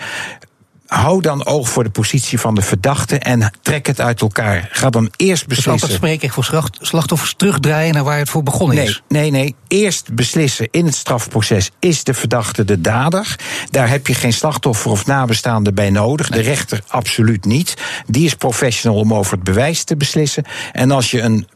hou 0.90 1.20
dan 1.20 1.46
oog 1.46 1.68
voor 1.68 1.84
de 1.84 1.90
positie 1.90 2.40
van 2.40 2.54
de 2.54 2.62
verdachte 2.62 3.18
en 3.18 3.52
trek 3.62 3.86
het 3.86 4.00
uit 4.00 4.20
elkaar. 4.20 4.68
Ga 4.72 4.90
dan 4.90 5.10
eerst 5.16 5.46
beslissen. 5.46 5.88
Dus 5.88 5.96
spreek 5.96 6.22
ik 6.22 6.32
voor 6.32 6.70
slachtoffers 6.80 7.34
terugdraaien 7.36 7.94
naar 7.94 8.04
waar 8.04 8.18
het 8.18 8.30
voor 8.30 8.42
begonnen 8.42 8.76
nee, 8.76 8.86
is? 8.86 9.02
Nee, 9.08 9.30
nee. 9.30 9.54
Eerst 9.68 10.14
beslissen 10.14 10.68
in 10.70 10.84
het 10.84 10.94
strafproces: 10.94 11.70
is 11.78 12.04
de 12.04 12.14
verdachte 12.14 12.64
de 12.64 12.80
dader? 12.80 13.36
Daar 13.70 13.88
heb 13.88 14.06
je 14.06 14.14
geen 14.14 14.32
slachtoffer 14.32 14.90
of 14.90 15.06
nabestaande 15.06 15.72
bij 15.72 15.90
nodig. 15.90 16.28
De 16.28 16.40
rechter 16.40 16.82
absoluut 16.86 17.44
niet. 17.44 17.74
Die 18.06 18.24
is 18.24 18.34
professional 18.34 18.98
om 18.98 19.14
over 19.14 19.32
het 19.32 19.44
bewijs 19.44 19.84
te 19.84 19.96
beslissen. 19.96 20.44
En 20.72 20.90
als 20.90 21.10
je 21.10 21.20
een 21.20 21.46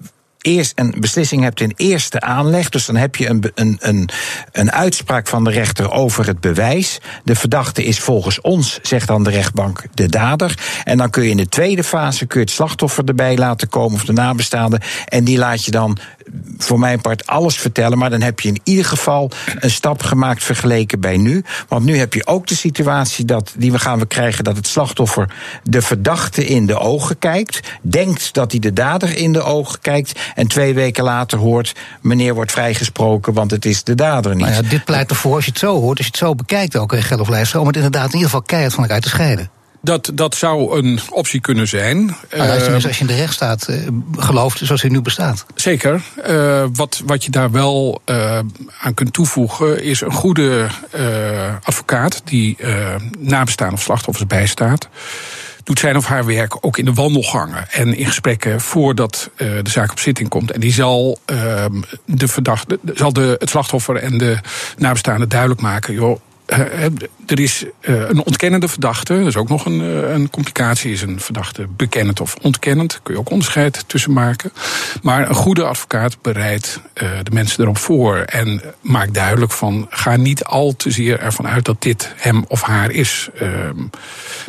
eerst 0.45 0.73
een 0.75 0.95
beslissing 0.99 1.43
hebt 1.43 1.61
in 1.61 1.73
eerste 1.77 2.21
aanleg. 2.21 2.69
Dus 2.69 2.87
dan 2.87 2.97
heb 2.97 3.17
je 3.17 3.29
een, 3.29 3.45
een, 3.55 3.77
een, 3.81 4.09
een 4.53 4.73
uitspraak 4.73 5.27
van 5.27 5.45
de 5.45 5.51
rechter 5.51 5.91
over 5.91 6.27
het 6.27 6.41
bewijs. 6.41 7.01
De 7.25 7.35
verdachte 7.35 7.85
is 7.85 8.01
volgens 8.01 8.41
ons, 8.41 8.79
zegt 8.83 9.07
dan 9.07 9.25
de 9.25 9.31
rechtbank, 9.31 9.83
de 9.95 10.09
dader. 10.09 10.59
En 10.85 10.97
dan 10.97 11.11
kun 11.11 11.23
je 11.23 11.31
in 11.31 11.37
de 11.37 11.49
tweede 11.49 11.85
fase 11.85 12.27
kun 12.27 12.41
je 12.41 12.47
het 12.47 12.55
slachtoffer 12.55 13.05
erbij 13.05 13.37
laten 13.37 13.69
komen 13.69 13.95
of 13.95 14.05
de 14.05 14.13
nabestaande. 14.13 14.81
En 15.05 15.25
die 15.25 15.39
laat 15.39 15.65
je 15.65 15.71
dan 15.71 15.99
voor 16.59 16.79
mijn 16.79 17.01
part 17.01 17.27
alles 17.27 17.57
vertellen. 17.57 17.99
Maar 17.99 18.11
dan 18.11 18.21
heb 18.21 18.41
je 18.41 18.49
in 18.49 18.61
ieder 18.65 18.85
geval 18.85 19.31
een 19.59 19.71
stap 19.71 20.03
gemaakt 20.03 20.45
vergeleken 20.45 21.01
bij 21.01 21.17
nu. 21.17 21.45
Want 21.69 21.85
nu 21.85 21.99
heb 21.99 22.15
je 22.15 22.27
ook 22.27 22.47
de 22.47 22.55
situatie 22.55 23.25
dat, 23.25 23.55
die 23.57 23.73
we 23.73 23.79
gaan 23.79 23.99
we 23.99 24.07
krijgen 24.07 24.45
dat 24.45 24.57
het 24.57 24.67
slachtoffer 24.67 25.31
de 25.63 25.83
verdachte 25.83 26.47
in 26.47 26.67
de 26.67 26.79
ogen 26.79 27.19
kijkt. 27.19 27.61
Denkt 27.83 28.35
dat 28.35 28.51
hij 28.51 28.61
de 28.61 28.73
dader 28.73 29.17
in 29.17 29.33
de 29.33 29.43
ogen 29.43 29.81
kijkt. 29.81 30.21
En 30.35 30.47
twee 30.47 30.75
weken 30.75 31.05
later 31.05 31.39
hoort, 31.39 31.75
meneer 32.01 32.35
wordt 32.35 32.53
vrijgesproken, 32.53 33.33
want 33.33 33.51
het 33.51 33.65
is 33.65 33.85
de 33.85 33.95
dader 33.95 34.35
niet. 34.35 34.47
Nou 34.47 34.63
ja, 34.63 34.69
dit 34.69 34.85
pleit 34.85 35.11
ervoor, 35.11 35.35
als 35.35 35.45
je 35.45 35.51
het 35.51 35.61
zo 35.61 35.81
hoort, 35.81 35.99
als 35.99 36.07
je 36.07 36.13
het 36.13 36.21
zo 36.21 36.35
bekijkt 36.35 36.77
ook, 36.77 36.99
Geloof 36.99 37.29
Lijst, 37.29 37.55
om 37.55 37.67
het 37.67 37.77
inderdaad 37.77 38.07
in 38.07 38.13
ieder 38.13 38.25
geval 38.25 38.43
keihard 38.43 38.75
van 38.75 38.83
elkaar 38.83 39.01
te 39.01 39.09
scheiden. 39.09 39.54
Dat, 39.85 40.11
dat 40.15 40.35
zou 40.35 40.79
een 40.79 41.01
optie 41.11 41.41
kunnen 41.41 41.69
zijn. 41.69 42.17
Nou, 42.37 42.51
als, 42.51 42.65
je, 42.65 42.73
als 42.73 42.85
je 42.85 43.01
in 43.01 43.07
de 43.07 43.15
rechtsstaat 43.15 43.69
uh, 43.71 43.89
gelooft 44.17 44.59
zoals 44.63 44.83
hij 44.83 44.91
nu 44.91 45.01
bestaat. 45.01 45.47
Zeker. 45.55 46.03
Uh, 46.29 46.65
wat, 46.73 47.03
wat 47.07 47.25
je 47.25 47.31
daar 47.31 47.51
wel 47.51 48.03
uh, 48.07 48.39
aan 48.81 48.95
kunt 48.95 49.13
toevoegen 49.13 49.83
is 49.85 50.01
een 50.01 50.13
goede 50.13 50.67
advocaat 51.63 52.23
die 52.25 52.57
nabestaan 53.19 53.73
of 53.73 53.83
slachtoffers 53.83 54.27
bijstaat 54.27 54.89
doet 55.65 55.79
zijn 55.79 55.97
of 55.97 56.07
haar 56.07 56.25
werk 56.25 56.57
ook 56.61 56.79
in 56.79 56.85
de 56.85 56.93
wandelgangen 56.93 57.71
en 57.71 57.97
in 57.97 58.07
gesprekken 58.07 58.61
voordat 58.61 59.31
uh, 59.37 59.49
de 59.63 59.71
zaak 59.71 59.91
op 59.91 59.99
zitting 59.99 60.29
komt. 60.29 60.51
En 60.51 60.61
die 60.61 60.73
zal, 60.73 61.19
uh, 61.33 61.65
de 62.05 62.29
verdachte, 62.29 62.79
zal 62.95 63.13
de, 63.13 63.37
het 63.39 63.51
slachtoffer 63.51 63.97
en 63.97 64.19
de 64.19 64.39
nabestaanden 64.79 65.29
duidelijk 65.29 65.61
maken: 65.61 65.95
joh, 65.95 66.21
er 67.27 67.41
is 67.41 67.65
een 67.81 68.25
ontkennende 68.25 68.69
verdachte. 68.69 69.19
Dat 69.19 69.27
is 69.27 69.37
ook 69.37 69.49
nog 69.49 69.65
een, 69.65 69.81
een 70.15 70.31
complicatie. 70.31 70.93
Is 70.93 71.03
een 71.03 71.21
verdachte 71.21 71.67
bekennend 71.77 72.21
of 72.21 72.37
ontkennend? 72.43 72.91
Daar 72.91 73.01
kun 73.03 73.15
je 73.15 73.21
ook 73.21 73.31
onderscheid 73.31 73.85
tussen 73.87 74.13
maken. 74.13 74.53
Maar 75.03 75.29
een 75.29 75.35
goede 75.35 75.65
advocaat 75.65 76.23
bereidt 76.23 76.81
de 76.95 77.31
mensen 77.33 77.63
erop 77.63 77.79
voor. 77.79 78.17
En 78.17 78.63
maakt 78.81 79.15
duidelijk 79.15 79.53
van. 79.53 79.87
Ga 79.91 80.17
niet 80.17 80.45
al 80.45 80.75
te 80.77 80.91
zeer 80.91 81.21
ervan 81.21 81.47
uit 81.47 81.65
dat 81.65 81.83
dit 81.83 82.13
hem 82.17 82.45
of 82.49 82.63
haar 82.63 82.91
is. 82.91 83.29
Ehm, 83.39 83.79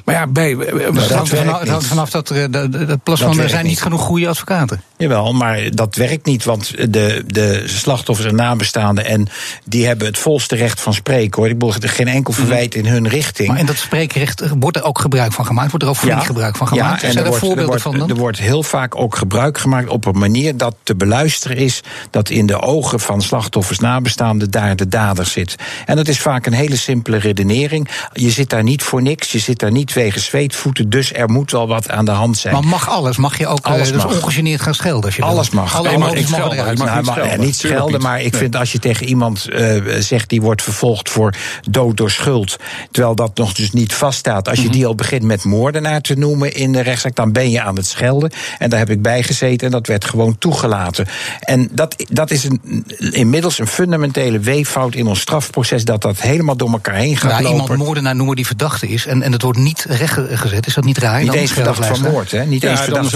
maar 0.04 0.16
ja, 0.16 0.28
bij. 0.28 0.58
het 0.60 1.12
hangt 1.12 1.86
vanaf 1.86 2.10
dat 2.10 2.30
er. 2.30 2.52
Dat 2.52 3.04
plasman, 3.04 3.40
er 3.40 3.50
zijn 3.50 3.66
niet 3.66 3.82
genoeg 3.82 4.02
goede 4.02 4.28
advocaten. 4.28 4.82
Jawel, 4.98 5.34
maar 5.34 5.70
dat 5.72 5.96
werkt 5.96 6.25
niet. 6.25 6.44
Want 6.44 6.92
de, 6.94 7.24
de 7.28 7.64
slachtoffers 7.66 8.28
en 8.28 8.36
nabestaanden. 8.36 9.06
en 9.06 9.28
die 9.66 9.86
hebben 9.86 10.08
het 10.08 10.18
volste 10.18 10.56
recht 10.56 10.82
van 10.82 10.94
spreken 10.94 11.42
hoor. 11.42 11.50
Ik 11.50 11.58
bedoel, 11.58 11.74
geen 11.89 12.08
enkel 12.08 12.34
mhm. 12.34 12.42
verwijt 12.42 12.75
in 12.75 12.86
hun 12.86 13.08
richting. 13.08 13.48
Maar 13.48 13.60
in 13.60 13.65
dat 13.65 13.77
spreekrecht 13.77 14.44
wordt 14.60 14.77
er 14.77 14.84
ook 14.84 15.00
gebruik 15.00 15.32
van 15.32 15.46
gemaakt? 15.46 15.70
Wordt 15.70 15.84
er 15.84 15.92
ook 15.92 15.98
flink 15.98 16.24
gebruik 16.24 16.56
van 16.56 16.68
gemaakt? 16.68 17.01
Ja, 17.01 17.08
en 17.08 17.18
er, 17.18 17.25
er, 17.25 17.34
voorbeelden 17.34 17.65
wordt, 17.65 17.82
van 17.82 17.98
dan? 17.98 18.10
Er 18.10 18.15
wordt 18.15 18.39
heel 18.39 18.63
vaak 18.63 18.96
ook 18.96 19.15
gebruik 19.15 19.58
gemaakt 19.58 19.89
op 19.89 20.06
een 20.06 20.18
manier 20.18 20.58
dat 20.58 20.75
te 20.84 20.96
beluisteren 20.96 21.58
is. 21.58 21.82
dat 22.10 22.30
in 22.30 22.46
de 22.46 22.62
ogen 22.62 23.00
van 23.00 23.22
slachtoffers 23.22 23.80
nabestaanden 23.80 24.51
daar 24.51 24.75
de 24.75 24.88
dader 24.88 25.25
zit. 25.25 25.56
En 25.86 25.96
dat 25.96 26.08
is 26.08 26.20
vaak 26.20 26.46
een 26.46 26.54
hele 26.54 26.77
simpele 26.77 27.18
redenering. 27.18 27.89
Je 28.13 28.30
zit 28.30 28.50
daar 28.50 28.63
niet 28.63 28.84
voor 28.84 29.01
niks, 29.01 29.32
je 29.32 29.39
zit 29.39 29.60
daar 29.60 29.72
niet 29.72 29.94
wegens 29.94 30.25
zweetvoeten. 30.25 30.89
dus 30.89 31.13
er 31.13 31.30
moet 31.30 31.51
wel 31.51 31.68
wat 31.68 31.89
aan 31.89 32.06
de 32.06 32.12
hand 32.12 32.38
zijn. 32.38 32.54
Maar 32.54 32.63
mag 32.63 32.89
alles? 32.89 33.18
Mag 33.18 33.38
je 33.38 33.48
ook 33.48 33.65
alles 33.65 33.88
uh, 33.88 33.94
dus 33.94 34.06
ongegeneerd 34.06 34.62
gaan 34.62 34.75
schelden? 34.75 35.06
Als 35.06 35.15
je 35.15 35.24
alles 35.24 35.50
mag. 35.50 35.75
Alle 35.75 35.89
emoties 35.89 36.30
mogen 36.30 36.51
eruit. 36.51 36.77
Nou, 36.77 36.98
niet, 36.98 37.06
schelden. 37.06 37.39
niet 37.39 37.56
schelden, 37.56 38.01
maar 38.01 38.22
ik 38.22 38.36
vind 38.36 38.56
als 38.56 38.72
je 38.72 38.80
tegen 38.80 39.06
iemand 39.06 39.48
uh, 39.50 40.00
zegt 40.00 40.30
die 40.30 40.42
wordt 40.42 40.62
vervolgd 40.62 41.10
voor 41.10 41.34
dood 41.75 41.98
door 41.98 42.12
schuld, 42.12 42.55
terwijl 42.91 43.15
dat 43.15 43.38
nog 43.38 43.53
dus 43.53 43.72
niet 43.72 43.94
vaststaat. 43.94 44.50
Als 44.50 44.58
je 44.60 44.63
mhm. 44.63 44.74
die 44.74 44.86
al 44.86 44.96
begint 44.96 45.24
met 45.24 45.44
moordenaar 45.44 46.01
te 46.01 46.15
noemen 46.15 46.53
in 46.53 46.72
de 46.72 46.82
rechtszaak, 46.82 47.15
dan 47.15 47.32
ben 47.32 47.51
je 47.51 47.62
aan 47.62 47.75
het 47.75 47.86
schelden. 47.86 48.32
En 48.58 48.70
daar 48.70 48.79
heb 48.79 48.89
ik 48.89 49.01
bij 49.01 49.24
gezeten 49.24 49.65
en 49.65 49.72
dat 49.72 49.88
werd 49.88 50.05
gewoon 50.05 50.38
toegelaten. 50.38 51.08
En 51.39 51.70
dat, 51.72 51.96
dat 52.10 52.32
is 52.32 52.44
een, 52.44 52.86
inmiddels 52.98 53.60
een 53.60 53.67
fundamentele 53.67 54.39
weeffout 54.39 54.96
in 54.96 55.08
ons 55.08 55.20
strafproces, 55.20 55.86
dat 55.86 56.01
dat 56.01 56.22
helemaal 56.22 56.58
door 56.58 56.72
elkaar 56.72 56.96
heen 56.96 57.17
gaat 57.17 57.32
ja, 57.32 57.41
lopen. 57.41 57.62
Iemand 57.62 57.79
moordenaar 57.79 58.15
noemen 58.15 58.36
die 58.36 58.46
verdachte 58.46 58.88
is 58.88 59.05
en, 59.05 59.22
en 59.22 59.32
het 59.32 59.41
wordt 59.41 59.60
niet 59.60 59.86
rechtgezet. 59.89 60.67
Is 60.67 60.74
dat 60.74 60.84
niet 60.84 60.98
raar? 60.98 61.22
Niet 61.22 61.34
eens 61.34 61.51
verdacht 61.51 61.86
van 61.86 62.01
moord, 62.01 62.32
hè? 62.32 62.46
Niet 62.46 62.63
eens 62.63 62.82
verdacht 62.82 63.10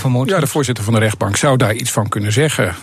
van 0.00 0.10
moord. 0.10 0.28
Ja, 0.28 0.40
de 0.40 0.46
voorzitter 0.46 0.84
van 0.84 0.92
de 0.92 0.98
rechtbank 0.98 1.36
zou 1.36 1.56
daar 1.56 1.74
iets 1.74 1.90
van 1.90 2.08
kunnen 2.08 2.32
zeggen. 2.32 2.74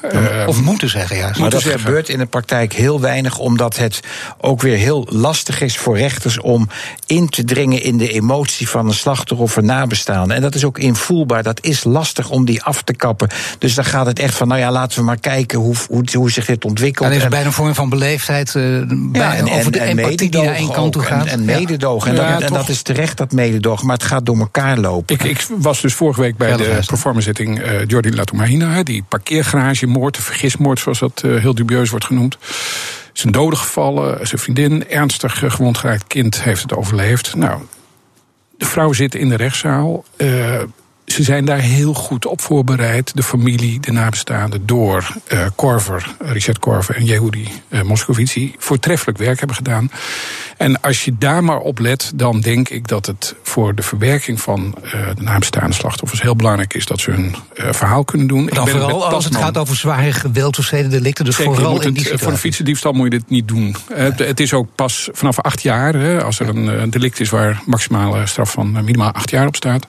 of 0.48 0.56
ehm, 0.56 0.64
moeten 0.64 0.90
zeggen, 0.90 1.18
ja. 1.18 1.32
Maar 1.40 1.50
dat 1.50 1.64
gebeurt 1.64 2.10
in 2.10 2.18
de 2.18 2.26
praktijk 2.26 2.74
heel 2.74 3.02
weinig, 3.02 3.38
omdat 3.38 3.78
het 3.78 4.00
ook 4.38 4.62
weer 4.62 4.78
heel 4.80 5.08
lastig 5.10 5.62
is 5.62 5.78
voor 5.78 5.98
rechters 5.98 6.40
om 6.40 6.70
in 7.06 7.30
te 7.30 7.44
dringen 7.44 7.84
in 7.84 7.98
de 7.98 8.12
emotie 8.12 8.70
van 8.70 8.88
een 8.88 8.94
slachtoffer 8.94 9.46
of 9.46 9.56
een 9.56 9.66
nabestaande. 9.66 10.34
En 10.34 10.42
dat 10.42 10.56
is 10.56 10.64
ook 10.64 10.78
invoelbaar. 10.78 11.44
Dat 11.44 11.64
is 11.64 11.84
lastig 11.84 12.30
om 12.30 12.46
die 12.46 12.64
af 12.64 12.82
te 12.82 12.94
kappen. 12.94 13.30
Dus 13.58 13.76
dan 13.76 13.86
gaat 13.86 14.06
het 14.06 14.20
echt 14.20 14.36
van, 14.36 14.48
nou 14.48 14.60
ja, 14.60 14.72
laten 14.72 15.00
we 15.00 15.06
maar 15.06 15.20
kijken 15.20 15.60
hoe, 15.60 15.76
hoe, 15.88 16.04
hoe 16.14 16.32
zich 16.32 16.46
dit 16.46 16.66
ontwikkelt. 16.66 17.10
En 17.10 17.16
is 17.16 17.28
bijna 17.28 17.46
een 17.46 17.54
vorm 17.54 17.76
van 17.76 17.90
beleefdheid, 17.90 18.54
uh, 18.56 18.82
ja, 19.12 19.36
en, 19.36 19.50
over 19.50 19.72
de 19.72 19.82
empathie 19.82 20.30
die 20.30 20.42
naar 20.42 20.56
één 20.56 20.72
kant 20.72 20.94
toe 20.94 21.02
gaat. 21.02 21.26
En, 21.26 21.32
en 21.32 21.46
mededogen. 21.46 22.10
En, 22.10 22.16
dat, 22.16 22.42
en 22.42 22.54
dat 22.54 22.70
is 22.70 22.82
terecht, 22.82 23.18
dat 23.18 23.32
mededogen. 23.32 23.86
Maar 23.86 23.96
het 23.96 24.06
gaat 24.06 24.26
door 24.26 24.38
elkaar 24.38 24.78
lopen. 24.78 25.16
Ik, 25.16 25.24
ik 25.24 25.48
was 25.58 25.82
dus 25.82 25.94
vorige 25.94 26.22
week 26.22 26.38
bij 26.38 26.58
de 26.58 26.80
proforma-zitting 26.86 27.64
uh, 27.64 27.86
Jordi 27.86 28.16
Latomahina, 28.16 28.84
die 28.84 29.04
parkeergaragemoord, 29.08 30.16
de 30.16 30.22
vergismoord 30.22 30.80
zoals 30.80 31.00
dat 31.00 31.22
uh, 31.26 31.42
heel 31.42 31.56
dubieus 31.56 31.90
wordt 31.90 32.06
genoemd. 32.06 32.38
Zijn 33.14 33.34
doden 33.34 33.60
gevallen, 33.60 34.28
zijn 34.28 34.42
vriendin 34.42 34.90
ernstig 34.90 35.44
gewond 35.48 35.78
geraakt 35.78 36.08
kind 36.08 36.44
heeft 36.44 36.62
het 36.62 36.76
overleefd. 36.76 37.36
Nou, 37.36 37.62
de 38.58 38.66
vrouw 38.66 38.94
zit 38.94 39.16
in 39.16 39.30
de 39.30 39.36
rechtszaal. 39.36 40.04
Uh, 40.18 40.62
ze 41.12 41.24
zijn 41.24 41.46
daar 41.46 41.60
heel 41.60 41.94
goed 41.94 42.26
op 42.26 42.42
voorbereid. 42.42 43.16
De 43.16 43.24
familie, 43.24 43.80
de 43.80 43.92
nabestaanden, 43.92 44.66
door 44.66 45.16
uh, 45.34 45.46
Korver, 45.56 46.16
Richard 46.20 46.60
Korver 46.60 46.96
en 46.96 47.06
Yehudi 47.06 47.48
uh, 47.70 47.82
Moscovici 47.82 48.56
voortreffelijk 48.58 49.18
werk 49.18 49.38
hebben 49.38 49.56
gedaan. 49.56 49.92
En 50.58 50.82
als 50.82 51.06
je 51.06 51.16
daar 51.18 51.44
maar 51.44 51.60
op 51.60 51.80
let, 51.80 52.12
dan 52.16 52.40
denk 52.40 52.70
ik 52.70 52.88
dat 52.88 53.06
het 53.06 53.36
voor 53.44 53.76
de 53.76 53.82
verwerking 53.82 54.42
van 54.42 54.76
uh, 54.84 54.92
de 54.92 55.22
nabestaande 55.22 55.76
slachtoffers 55.76 56.22
heel 56.22 56.36
belangrijk 56.36 56.74
is 56.74 56.86
dat 56.86 57.00
ze 57.00 57.12
hun 57.12 57.36
verhaal 57.54 58.04
kunnen 58.04 58.28
doen. 58.28 58.46
Dan 58.46 58.68
ik 58.68 58.72
vooral 58.72 59.06
als 59.06 59.26
het 59.26 59.36
gaat 59.36 59.58
over 59.58 59.76
zware 59.76 60.88
delicten, 60.88 61.26
dus 61.26 61.36
Zeker, 61.36 61.54
vooral 61.54 61.82
in 61.82 61.94
die 61.94 62.18
Voor 62.18 62.32
een 62.32 62.38
fietsendiefstal 62.38 62.92
moet 62.92 63.04
je 63.04 63.20
dit 63.20 63.30
niet 63.30 63.48
doen. 63.48 63.76
Het 63.94 64.40
is 64.40 64.54
ook 64.54 64.68
pas 64.76 65.10
vanaf 65.12 65.40
acht 65.40 65.62
jaar, 65.62 65.94
hè, 65.94 66.24
als 66.24 66.40
er 66.40 66.50
een 66.50 66.90
delict 66.90 67.20
is 67.20 67.30
waar 67.30 67.62
maximale 67.66 68.28
straf 68.28 68.52
van 68.52 68.72
minimaal 68.72 69.12
acht 69.12 69.30
jaar 69.30 69.48
op 69.48 69.56
staat. 69.56 69.88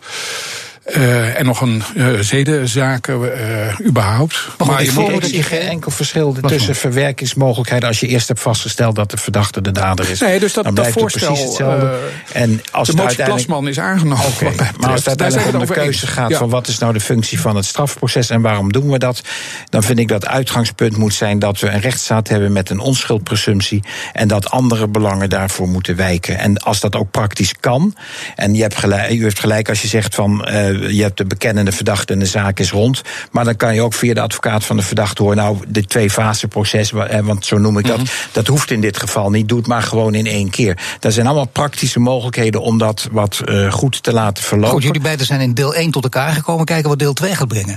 Uh, 0.87 1.38
en 1.38 1.44
nog 1.44 1.60
een 1.60 1.82
uh, 1.96 2.18
zedenzaken 2.20 3.20
uh, 3.22 3.87
überhaupt. 3.87 4.49
Maar, 4.58 4.66
maar 4.66 4.84
je 4.84 4.92
moet 4.92 5.26
zie 5.26 5.42
geen 5.42 5.60
enkel 5.60 5.90
verschil 5.90 6.37
tussen 6.46 6.75
verwerkingsmogelijkheden 6.75 7.88
als 7.88 8.00
je 8.00 8.06
eerst 8.06 8.28
hebt 8.28 8.40
vastgesteld 8.40 8.94
dat 8.94 9.10
de 9.10 9.16
verdachte 9.16 9.60
de 9.60 9.70
dader 9.70 10.10
is. 10.10 10.20
Nee, 10.20 10.38
dus 10.38 10.52
dat, 10.52 10.76
dat 10.76 10.88
voorstel. 10.88 11.32
Precies 11.32 11.49
hetzelfde. 11.49 11.99
en 12.32 12.60
als 12.70 12.88
de 12.88 12.96
motie 12.96 13.25
Plasman 13.25 13.68
is 13.68 13.78
aangenomen. 13.78 14.26
Okay, 14.26 14.54
maar 14.80 14.90
als 14.90 15.04
het 15.04 15.08
uiteindelijk 15.08 15.58
om 15.58 15.66
de 15.66 15.72
keuze 15.72 16.06
gaat 16.06 16.34
van 16.34 16.50
wat 16.50 16.68
is 16.68 16.78
nou 16.78 16.92
de 16.92 17.00
functie 17.00 17.40
van 17.40 17.56
het 17.56 17.64
strafproces 17.64 18.30
en 18.30 18.40
waarom 18.40 18.72
doen 18.72 18.90
we 18.90 18.99
dat, 18.99 19.22
dan 19.68 19.82
vind 19.82 19.99
ik 19.99 20.08
dat 20.08 20.26
uitgangspunt 20.26 20.96
moet 20.96 21.14
zijn 21.14 21.38
dat 21.38 21.60
we 21.60 21.68
een 21.68 21.80
rechtsstaat 21.80 22.28
hebben 22.28 22.52
met 22.52 22.70
een 22.70 22.80
onschuldpresumptie 22.80 23.82
en 24.12 24.28
dat 24.28 24.50
andere 24.50 24.88
belangen 24.88 25.30
daarvoor 25.30 25.68
moeten 25.68 25.96
wijken. 25.96 26.38
En 26.38 26.58
als 26.58 26.80
dat 26.80 26.96
ook 26.96 27.10
praktisch 27.10 27.54
kan, 27.60 27.94
en 28.37 28.54
je 28.54 28.62
hebt 28.62 28.76
gelijk, 28.76 29.10
u 29.10 29.22
heeft 29.22 29.40
gelijk 29.40 29.68
als 29.68 29.82
je 29.82 29.88
zegt 29.88 30.14
van 30.14 30.44
je 30.73 31.03
hebt 31.03 31.17
de 31.17 31.25
bekennende 31.25 31.73
verdachte 31.73 32.12
en 32.12 32.19
de 32.19 32.27
zaak 32.27 32.59
is 32.59 32.71
rond. 32.71 33.03
Maar 33.31 33.45
dan 33.45 33.57
kan 33.57 33.75
je 33.75 33.83
ook 33.83 33.95
via 33.95 34.15
de 34.15 34.21
advocaat 34.21 34.65
van 34.65 34.77
de 34.77 34.83
verdachte 34.83 35.23
horen. 35.23 35.37
Nou, 35.37 35.59
de 35.69 35.85
twee 35.85 36.11
fase 36.11 36.49
proces, 36.49 36.91
want 37.23 37.47
zo 37.47 37.59
noem 37.59 37.79
ik 37.79 37.87
dat. 37.87 37.97
Mhm. 37.97 38.07
Dat 38.33 38.47
hoeft 38.47 38.71
in 38.71 38.81
dit 38.81 38.99
geval 38.99 39.31
niet. 39.31 39.49
Doe 39.49 39.59
het 39.59 39.67
maar 39.67 39.83
gewoon 39.83 40.15
in 40.15 40.27
één 40.27 40.50
keer. 40.50 40.79
Er 41.00 41.12
zijn 41.12 41.27
allemaal 41.27 41.47
praktische 41.47 42.00
mogelijkheden 42.00 42.62
om 42.62 42.79
dat 42.79 43.09
wat 43.12 43.41
uh, 43.45 43.73
goed 43.73 44.03
te 44.03 44.12
laten 44.12 44.45
verlopen. 44.45 44.73
Goed, 44.73 44.83
jullie 44.83 45.00
beiden 45.00 45.27
zijn 45.27 45.41
in 45.41 45.55
deel 45.55 45.75
1 45.75 45.91
tot 45.91 46.03
elkaar 46.03 46.33
gekomen. 46.33 46.65
Kijken 46.65 46.89
wat 46.89 46.99
deel 46.99 47.12
2 47.12 47.35
gaat 47.35 47.49
brengen. 47.49 47.77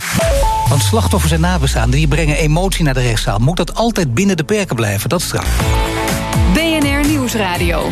Want 0.69 0.81
slachtoffers 0.81 1.31
en 1.31 1.41
nabestaanden 1.41 1.99
die 1.99 2.07
brengen 2.07 2.37
emotie 2.37 2.83
naar 2.83 2.93
de 2.93 3.01
rechtszaal. 3.01 3.39
Moet 3.39 3.57
dat 3.57 3.75
altijd 3.75 4.13
binnen 4.13 4.37
de 4.37 4.43
perken 4.43 4.75
blijven? 4.75 5.09
Dat 5.09 5.19
is 5.19 5.25
straf. 5.25 5.47
BNR 6.53 7.07
Nieuwsradio. 7.07 7.91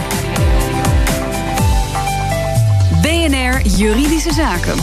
Juridische 3.66 4.32
Zaken. 4.34 4.80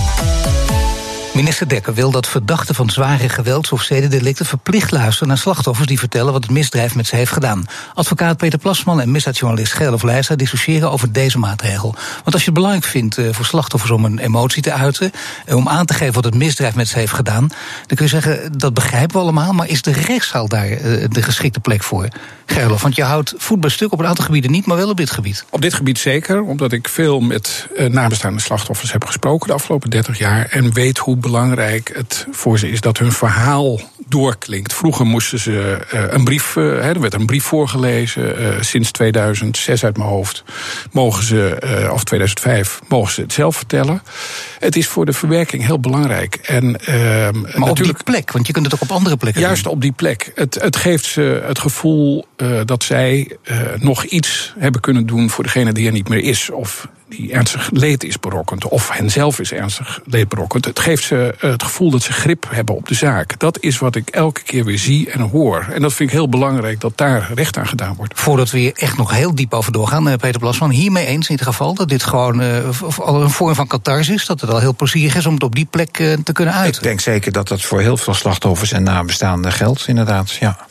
Minister 1.38 1.68
Dekker 1.68 1.94
wil 1.94 2.10
dat 2.10 2.28
verdachten 2.28 2.74
van 2.74 2.90
zware 2.90 3.28
gewelds- 3.28 3.72
of 3.72 3.82
zedendelicten 3.82 4.46
verplicht 4.46 4.90
luisteren 4.90 5.28
naar 5.28 5.38
slachtoffers 5.38 5.86
die 5.86 5.98
vertellen 5.98 6.32
wat 6.32 6.42
het 6.42 6.52
misdrijf 6.52 6.94
met 6.94 7.06
ze 7.06 7.16
heeft 7.16 7.32
gedaan. 7.32 7.66
Advocaat 7.94 8.36
Peter 8.36 8.58
Plasman 8.58 9.00
en 9.00 9.10
misdaadjournalist 9.10 9.72
Gerlof 9.72 10.02
Leijstra 10.02 10.36
discussiëren 10.36 10.90
over 10.90 11.12
deze 11.12 11.38
maatregel. 11.38 11.94
Want 12.14 12.32
als 12.32 12.38
je 12.38 12.44
het 12.44 12.54
belangrijk 12.54 12.84
vindt 12.84 13.18
eh, 13.18 13.28
voor 13.32 13.44
slachtoffers 13.44 13.90
om 13.92 14.04
een 14.04 14.18
emotie 14.18 14.62
te 14.62 14.72
uiten, 14.72 15.12
eh, 15.46 15.56
om 15.56 15.68
aan 15.68 15.86
te 15.86 15.94
geven 15.94 16.14
wat 16.14 16.24
het 16.24 16.34
misdrijf 16.34 16.74
met 16.74 16.88
ze 16.88 16.98
heeft 16.98 17.12
gedaan, 17.12 17.48
dan 17.86 17.96
kun 17.96 18.04
je 18.04 18.20
zeggen 18.20 18.58
dat 18.58 18.74
begrijpen 18.74 19.16
we 19.16 19.22
allemaal, 19.22 19.52
maar 19.52 19.68
is 19.68 19.82
de 19.82 19.92
rechtszaal 19.92 20.48
daar 20.48 20.70
eh, 20.70 21.04
de 21.08 21.22
geschikte 21.22 21.60
plek 21.60 21.82
voor? 21.82 22.08
Gerlof, 22.46 22.82
want 22.82 22.94
je 22.94 23.02
houdt 23.02 23.34
voet 23.36 23.60
bij 23.60 23.70
stuk 23.70 23.92
op 23.92 23.98
een 23.98 24.06
aantal 24.06 24.24
gebieden 24.24 24.50
niet, 24.50 24.66
maar 24.66 24.76
wel 24.76 24.90
op 24.90 24.96
dit 24.96 25.10
gebied. 25.10 25.44
Op 25.50 25.62
dit 25.62 25.74
gebied 25.74 25.98
zeker, 25.98 26.42
omdat 26.42 26.72
ik 26.72 26.88
veel 26.88 27.20
met 27.20 27.66
nabestaande 27.88 28.40
slachtoffers 28.40 28.92
heb 28.92 29.04
gesproken 29.04 29.46
de 29.46 29.52
afgelopen 29.52 29.90
30 29.90 30.18
jaar 30.18 30.46
en 30.46 30.72
weet 30.72 30.98
hoe 30.98 31.16
belangrijk 31.30 31.90
het 31.94 32.26
voor 32.30 32.58
ze 32.58 32.70
is 32.70 32.80
dat 32.80 32.98
hun 32.98 33.12
verhaal 33.12 33.80
doorklinkt. 34.06 34.74
Vroeger 34.74 35.06
moesten 35.06 35.38
ze 35.38 35.78
uh, 35.94 36.02
een 36.08 36.24
brief, 36.24 36.56
uh, 36.56 36.84
er 36.84 37.00
werd 37.00 37.14
een 37.14 37.26
brief 37.26 37.44
voorgelezen. 37.44 38.40
Uh, 38.40 38.48
sinds 38.60 38.90
2006 38.90 39.84
uit 39.84 39.96
mijn 39.96 40.08
hoofd 40.08 40.44
mogen 40.92 41.22
ze, 41.22 41.58
of 41.92 42.04
2005, 42.04 42.80
mogen 42.88 43.12
ze 43.12 43.20
het 43.20 43.32
zelf 43.32 43.56
vertellen. 43.56 44.02
Het 44.58 44.76
is 44.76 44.86
voor 44.86 45.06
de 45.06 45.12
verwerking 45.12 45.66
heel 45.66 45.80
belangrijk. 45.80 46.34
En, 46.34 46.80
ehm, 46.86 47.40
maar 47.40 47.58
natuurlijk, 47.58 47.98
op 47.98 48.04
die 48.04 48.14
plek, 48.14 48.32
want 48.32 48.46
je 48.46 48.52
kunt 48.52 48.64
het 48.64 48.74
ook 48.74 48.82
op 48.82 48.90
andere 48.90 49.16
plekken 49.16 49.42
Juist 49.42 49.66
op 49.66 49.80
die 49.80 49.92
plek. 49.92 50.32
Het, 50.34 50.54
het 50.60 50.76
geeft 50.76 51.04
ze 51.04 51.42
het 51.46 51.58
gevoel 51.58 52.26
dat 52.64 52.84
zij 52.84 53.36
nog 53.78 54.04
iets 54.04 54.54
hebben 54.58 54.80
kunnen 54.80 55.06
doen 55.06 55.30
voor 55.30 55.44
degene 55.44 55.72
die 55.72 55.86
er 55.86 55.92
niet 55.92 56.08
meer 56.08 56.22
is. 56.22 56.50
Of 56.50 56.88
die 57.08 57.32
ernstig 57.32 57.70
leed 57.72 58.04
is 58.04 58.20
berokkend, 58.20 58.68
of 58.68 58.90
hen 58.90 59.10
zelf 59.10 59.38
is 59.38 59.52
ernstig 59.52 60.00
leed 60.04 60.28
berokkend. 60.28 60.64
Het 60.64 60.78
geeft 60.78 61.04
ze 61.04 61.34
eh, 61.40 61.50
het 61.50 61.62
gevoel 61.62 61.90
dat 61.90 62.02
ze 62.02 62.12
grip 62.12 62.46
hebben 62.50 62.74
op 62.74 62.88
de 62.88 62.94
zaak. 62.94 63.38
Dat 63.38 63.58
is 63.60 63.78
wat 63.78 63.94
ik 63.94 64.08
elke 64.08 64.42
keer 64.42 64.64
weer 64.64 64.78
zie 64.78 65.10
en 65.10 65.20
hoor. 65.20 65.66
En 65.72 65.82
dat 65.82 65.92
vind 65.92 66.08
ik 66.08 66.14
heel 66.16 66.28
belangrijk 66.28 66.80
dat 66.80 66.96
daar 66.96 67.30
recht 67.34 67.56
aan 67.56 67.66
gedaan 67.66 67.94
wordt. 67.96 68.20
Voordat 68.20 68.50
we 68.50 68.58
hier 68.58 68.72
echt 68.74 68.96
nog 68.96 69.10
heel 69.10 69.34
diep 69.34 69.54
over 69.54 69.72
doorgaan, 69.72 70.08
eh, 70.08 70.16
Peter 70.16 70.40
Plasman, 70.40 70.70
hiermee 70.70 71.06
eens 71.06 71.28
in 71.28 71.34
het 71.34 71.44
geval 71.44 71.74
dat 71.74 71.88
dit 71.88 72.02
gewoon 72.02 72.42
uh, 72.42 72.68
al 72.98 73.22
een 73.22 73.30
vorm 73.30 73.54
van 73.54 73.66
catharsis 73.66 74.14
is, 74.14 74.26
dat 74.26 74.40
het 74.40 74.50
al 74.50 74.60
heel 74.60 74.74
plezierig 74.74 75.16
is 75.16 75.26
om 75.26 75.34
het 75.34 75.42
op 75.42 75.54
die 75.54 75.66
plek 75.70 75.92
te 76.24 76.32
kunnen 76.32 76.54
uiten. 76.54 76.82
Ik 76.82 76.88
denk 76.88 77.00
zeker 77.00 77.32
dat 77.32 77.48
dat 77.48 77.62
voor 77.62 77.80
heel 77.80 77.96
veel 77.96 78.14
slachtoffers 78.14 78.72
en 78.72 78.82
nabestaanden 78.82 79.52
geldt, 79.52 79.88
inderdaad. 79.88 80.30
Ja. 80.30 80.66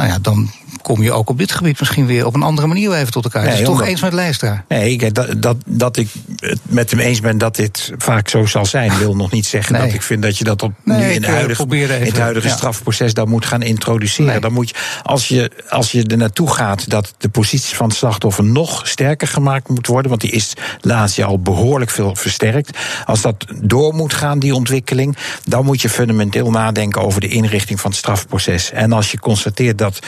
Nou 0.00 0.12
ja, 0.12 0.18
dan 0.18 0.50
kom 0.82 1.02
je 1.02 1.12
ook 1.12 1.30
op 1.30 1.38
dit 1.38 1.52
gebied 1.52 1.78
misschien 1.78 2.06
weer 2.06 2.26
op 2.26 2.34
een 2.34 2.42
andere 2.42 2.66
manier 2.66 2.92
even 2.92 3.12
tot 3.12 3.24
elkaar. 3.24 3.44
Nee, 3.44 3.56
dus 3.56 3.64
toch 3.64 3.82
eens 3.82 4.00
met 4.00 4.12
Lijstra. 4.12 4.64
Nee, 4.68 5.12
dat, 5.12 5.42
dat, 5.42 5.56
dat 5.66 5.96
ik 5.96 6.08
het 6.40 6.58
met 6.62 6.90
hem 6.90 7.00
eens 7.00 7.20
ben 7.20 7.38
dat 7.38 7.56
dit 7.56 7.92
vaak 7.98 8.28
zo 8.28 8.46
zal 8.46 8.66
zijn, 8.66 8.98
wil 8.98 9.16
nog 9.16 9.30
niet 9.30 9.46
zeggen 9.46 9.78
dat 9.78 9.92
ik 9.92 10.02
vind 10.02 10.22
dat 10.22 10.38
je 10.38 10.44
dat 10.44 10.62
op, 10.62 10.72
nu 10.84 10.94
in, 10.94 11.24
huidige, 11.24 11.66
in 11.76 11.88
het 11.88 12.18
huidige 12.18 12.48
strafproces 12.48 13.14
dan 13.14 13.28
moet 13.28 13.44
gaan 13.44 13.62
introduceren. 13.62 14.40
Dan 14.40 14.52
moet 14.52 14.68
je, 14.68 14.74
als 15.02 15.28
je, 15.28 15.50
als 15.68 15.92
je 15.92 16.04
er 16.04 16.16
naartoe 16.16 16.50
gaat 16.50 16.90
dat 16.90 17.14
de 17.18 17.28
positie 17.28 17.76
van 17.76 17.88
het 17.88 17.96
slachtoffer 17.96 18.44
nog 18.44 18.88
sterker 18.88 19.28
gemaakt 19.28 19.68
moet 19.68 19.86
worden, 19.86 20.08
want 20.08 20.20
die 20.20 20.30
is 20.30 20.52
laatst 20.80 21.16
jaar 21.16 21.28
al 21.28 21.38
behoorlijk 21.38 21.90
veel 21.90 22.16
versterkt. 22.16 22.78
Als 23.04 23.20
dat 23.20 23.46
door 23.62 23.94
moet 23.94 24.14
gaan, 24.14 24.38
die 24.38 24.54
ontwikkeling, 24.54 25.16
dan 25.44 25.64
moet 25.64 25.82
je 25.82 25.88
fundamenteel 25.88 26.50
nadenken 26.50 27.02
over 27.02 27.20
de 27.20 27.28
inrichting 27.28 27.80
van 27.80 27.90
het 27.90 27.98
strafproces. 27.98 28.70
En 28.70 28.92
als 28.92 29.10
je 29.10 29.18
constateert 29.18 29.78
dat 29.78 29.98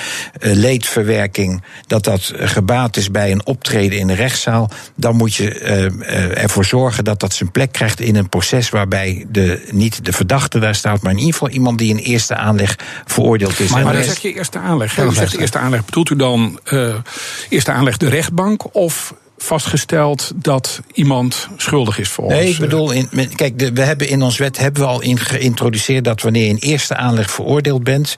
uh, 0.40 0.52
leedverwerking 0.54 1.62
dat 1.86 2.04
dat 2.04 2.32
gebaat 2.36 2.96
is 2.96 3.10
bij 3.10 3.30
een 3.30 3.46
optreden 3.46 3.98
in 3.98 4.06
de 4.06 4.14
rechtszaal, 4.14 4.70
dan 4.94 5.16
moet 5.16 5.34
je 5.34 5.60
uh, 5.60 6.21
ervoor 6.30 6.64
zorgen 6.64 7.04
dat 7.04 7.20
dat 7.20 7.32
zijn 7.32 7.50
plek 7.50 7.72
krijgt 7.72 8.00
in 8.00 8.16
een 8.16 8.28
proces 8.28 8.68
waarbij 8.68 9.26
de, 9.28 9.68
niet 9.70 10.04
de 10.04 10.12
verdachte 10.12 10.58
daar 10.58 10.74
staat, 10.74 11.02
maar 11.02 11.12
in 11.12 11.18
ieder 11.18 11.32
geval 11.32 11.48
iemand 11.48 11.78
die 11.78 11.88
in 11.88 11.96
eerste 11.96 12.34
aanleg 12.34 12.76
veroordeeld 13.04 13.60
is. 13.60 13.70
Maar, 13.70 13.84
maar 13.84 13.92
dan 13.92 14.02
zeg 14.02 14.18
je 14.18 14.34
eerste 14.34 14.58
aanleg. 14.58 14.98
u 14.98 15.12
zegt 15.12 15.36
eerste 15.36 15.58
aanleg. 15.58 15.84
Bedoelt 15.84 16.10
u 16.10 16.16
dan 16.16 16.60
eerste 17.48 17.72
aanleg 17.72 17.96
de 17.96 18.08
rechtbank 18.08 18.74
of 18.74 19.14
vastgesteld 19.42 20.32
dat 20.34 20.80
iemand 20.92 21.48
schuldig 21.56 21.98
is 21.98 22.08
voor 22.08 22.24
ons. 22.24 22.34
Nee, 22.34 22.48
ik 22.48 22.58
bedoel, 22.58 22.90
in, 22.90 23.08
kijk, 23.34 23.58
de, 23.58 23.72
we 23.72 23.82
hebben 23.82 24.08
in 24.08 24.22
ons 24.22 24.38
wet 24.38 24.58
hebben 24.58 24.82
we 24.82 24.88
al 24.88 25.00
in 25.00 25.18
geïntroduceerd 25.18 26.04
dat 26.04 26.22
wanneer 26.22 26.42
je 26.42 26.48
in 26.48 26.56
eerste 26.56 26.96
aanleg 26.96 27.30
veroordeeld 27.30 27.84
bent, 27.84 28.16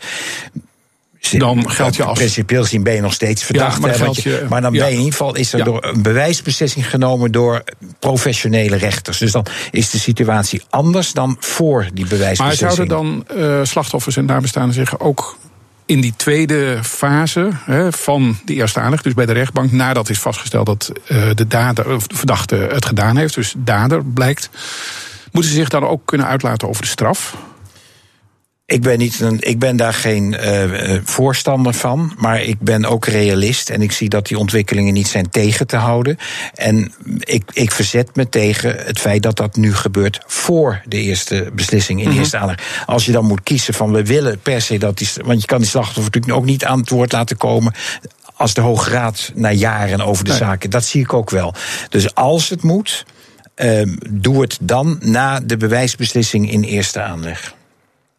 dan 1.31 1.71
geldt 1.71 1.97
je 1.97 2.05
als. 2.05 2.19
Principieel 2.19 2.67
ben 2.83 2.95
je 2.95 3.01
nog 3.01 3.13
steeds 3.13 3.45
verdacht. 3.45 3.75
Ja, 3.75 3.81
maar, 3.81 4.11
je, 4.13 4.47
maar, 4.49 4.61
dan 4.61 4.73
ben 4.73 4.87
je 4.87 4.91
in 4.91 4.97
ieder 4.97 5.13
geval 5.13 5.37
is 5.37 5.53
er 5.53 5.65
door 5.65 5.85
een 5.85 6.03
bewijsbeslissing 6.03 6.91
genomen 6.91 7.33
door 7.33 7.65
professionele 7.99 8.77
rechters. 8.77 9.19
Dus 9.19 9.33
dan 9.33 9.47
is 9.71 9.91
de 9.91 9.99
situatie 9.99 10.63
anders 10.71 11.13
dan 11.13 11.37
voor 11.41 11.89
die 11.95 12.07
bewijsbeslissing. 12.07 12.69
Maar 12.69 12.87
zouden 12.87 13.27
dan 13.29 13.43
uh, 13.45 13.65
slachtoffers 13.65 14.17
en 14.17 14.25
nabestaanden 14.25 14.75
zich 14.75 15.01
ook 15.01 15.37
in 15.87 16.01
die 16.01 16.15
tweede 16.17 16.79
fase 16.83 17.49
hè, 17.65 17.93
van 17.93 18.39
de 18.45 18.55
eerste 18.55 18.81
aanleg, 18.81 19.03
dus 19.03 19.15
bij 19.15 19.27
de 19.27 19.33
rechtbank, 19.33 19.73
nadat 19.73 20.09
is 20.09 20.19
vastgesteld 20.19 20.67
dat 20.67 20.93
uh, 21.09 21.31
de 21.35 21.47
dader 21.47 21.95
of 21.95 22.07
de 22.07 22.17
verdachte 22.17 22.57
het 22.57 22.85
gedaan 22.85 23.17
heeft, 23.17 23.35
dus 23.35 23.55
dader 23.57 24.05
blijkt, 24.05 24.51
moeten 25.33 25.51
ze 25.51 25.57
zich 25.57 25.69
dan 25.69 25.85
ook 25.85 26.01
kunnen 26.05 26.27
uitlaten 26.27 26.69
over 26.69 26.83
de 26.83 26.89
straf? 26.89 27.37
Ik 28.67 28.83
ben, 28.83 28.99
niet 28.99 29.21
een, 29.21 29.37
ik 29.41 29.59
ben 29.59 29.77
daar 29.77 29.95
geen 29.95 30.37
uh, 30.45 31.01
voorstander 31.05 31.75
van, 31.75 32.15
maar 32.19 32.43
ik 32.43 32.61
ben 32.61 32.85
ook 32.85 33.07
realist 33.07 33.71
en 33.71 33.83
ik 33.83 33.93
zie 33.93 34.09
dat 34.09 34.27
die 34.27 34.39
ontwikkelingen 34.39 34.93
niet 34.93 35.09
zijn 35.09 35.31
tegen 35.31 35.67
te 35.67 35.77
houden. 35.77 36.19
En 36.55 36.93
ik, 37.19 37.43
ik 37.53 37.71
verzet 37.71 38.17
me 38.17 38.29
tegen 38.29 38.77
het 38.77 38.99
feit 38.99 39.23
dat 39.23 39.37
dat 39.37 39.57
nu 39.57 39.75
gebeurt 39.75 40.21
voor 40.27 40.83
de 40.85 40.97
eerste 40.97 41.51
beslissing 41.53 41.99
in 41.99 42.05
de 42.05 42.11
mm 42.11 42.19
eerste 42.19 42.39
aanleg. 42.39 42.85
Als 42.87 43.05
je 43.05 43.13
dan 43.13 43.25
moet 43.25 43.43
kiezen 43.43 43.75
van 43.75 43.93
we 43.93 44.05
willen 44.05 44.39
per 44.39 44.61
se 44.61 44.79
dat 44.79 44.99
die. 44.99 45.09
Want 45.25 45.41
je 45.41 45.47
kan 45.47 45.59
die 45.59 45.69
slachtoffer 45.69 46.05
natuurlijk 46.05 46.35
ook 46.35 46.45
niet 46.45 46.65
aan 46.65 46.79
het 46.79 46.91
woord 46.91 47.13
laten 47.13 47.37
komen 47.37 47.75
als 48.35 48.55
de 48.55 48.61
Hoge 48.61 48.91
Raad 48.91 49.33
na 49.35 49.51
jaren 49.51 50.01
over 50.01 50.25
de 50.25 50.35
zaken. 50.35 50.71
Dat 50.71 50.85
zie 50.85 51.01
ik 51.01 51.13
ook 51.13 51.31
wel. 51.31 51.55
Dus 51.89 52.15
als 52.15 52.49
het 52.49 52.63
moet, 52.63 53.05
uh, 53.57 53.83
doe 54.11 54.41
het 54.41 54.59
dan 54.61 54.99
na 55.01 55.41
de 55.41 55.57
bewijsbeslissing 55.57 56.51
in 56.51 56.63
eerste 56.63 57.01
aanleg. 57.01 57.55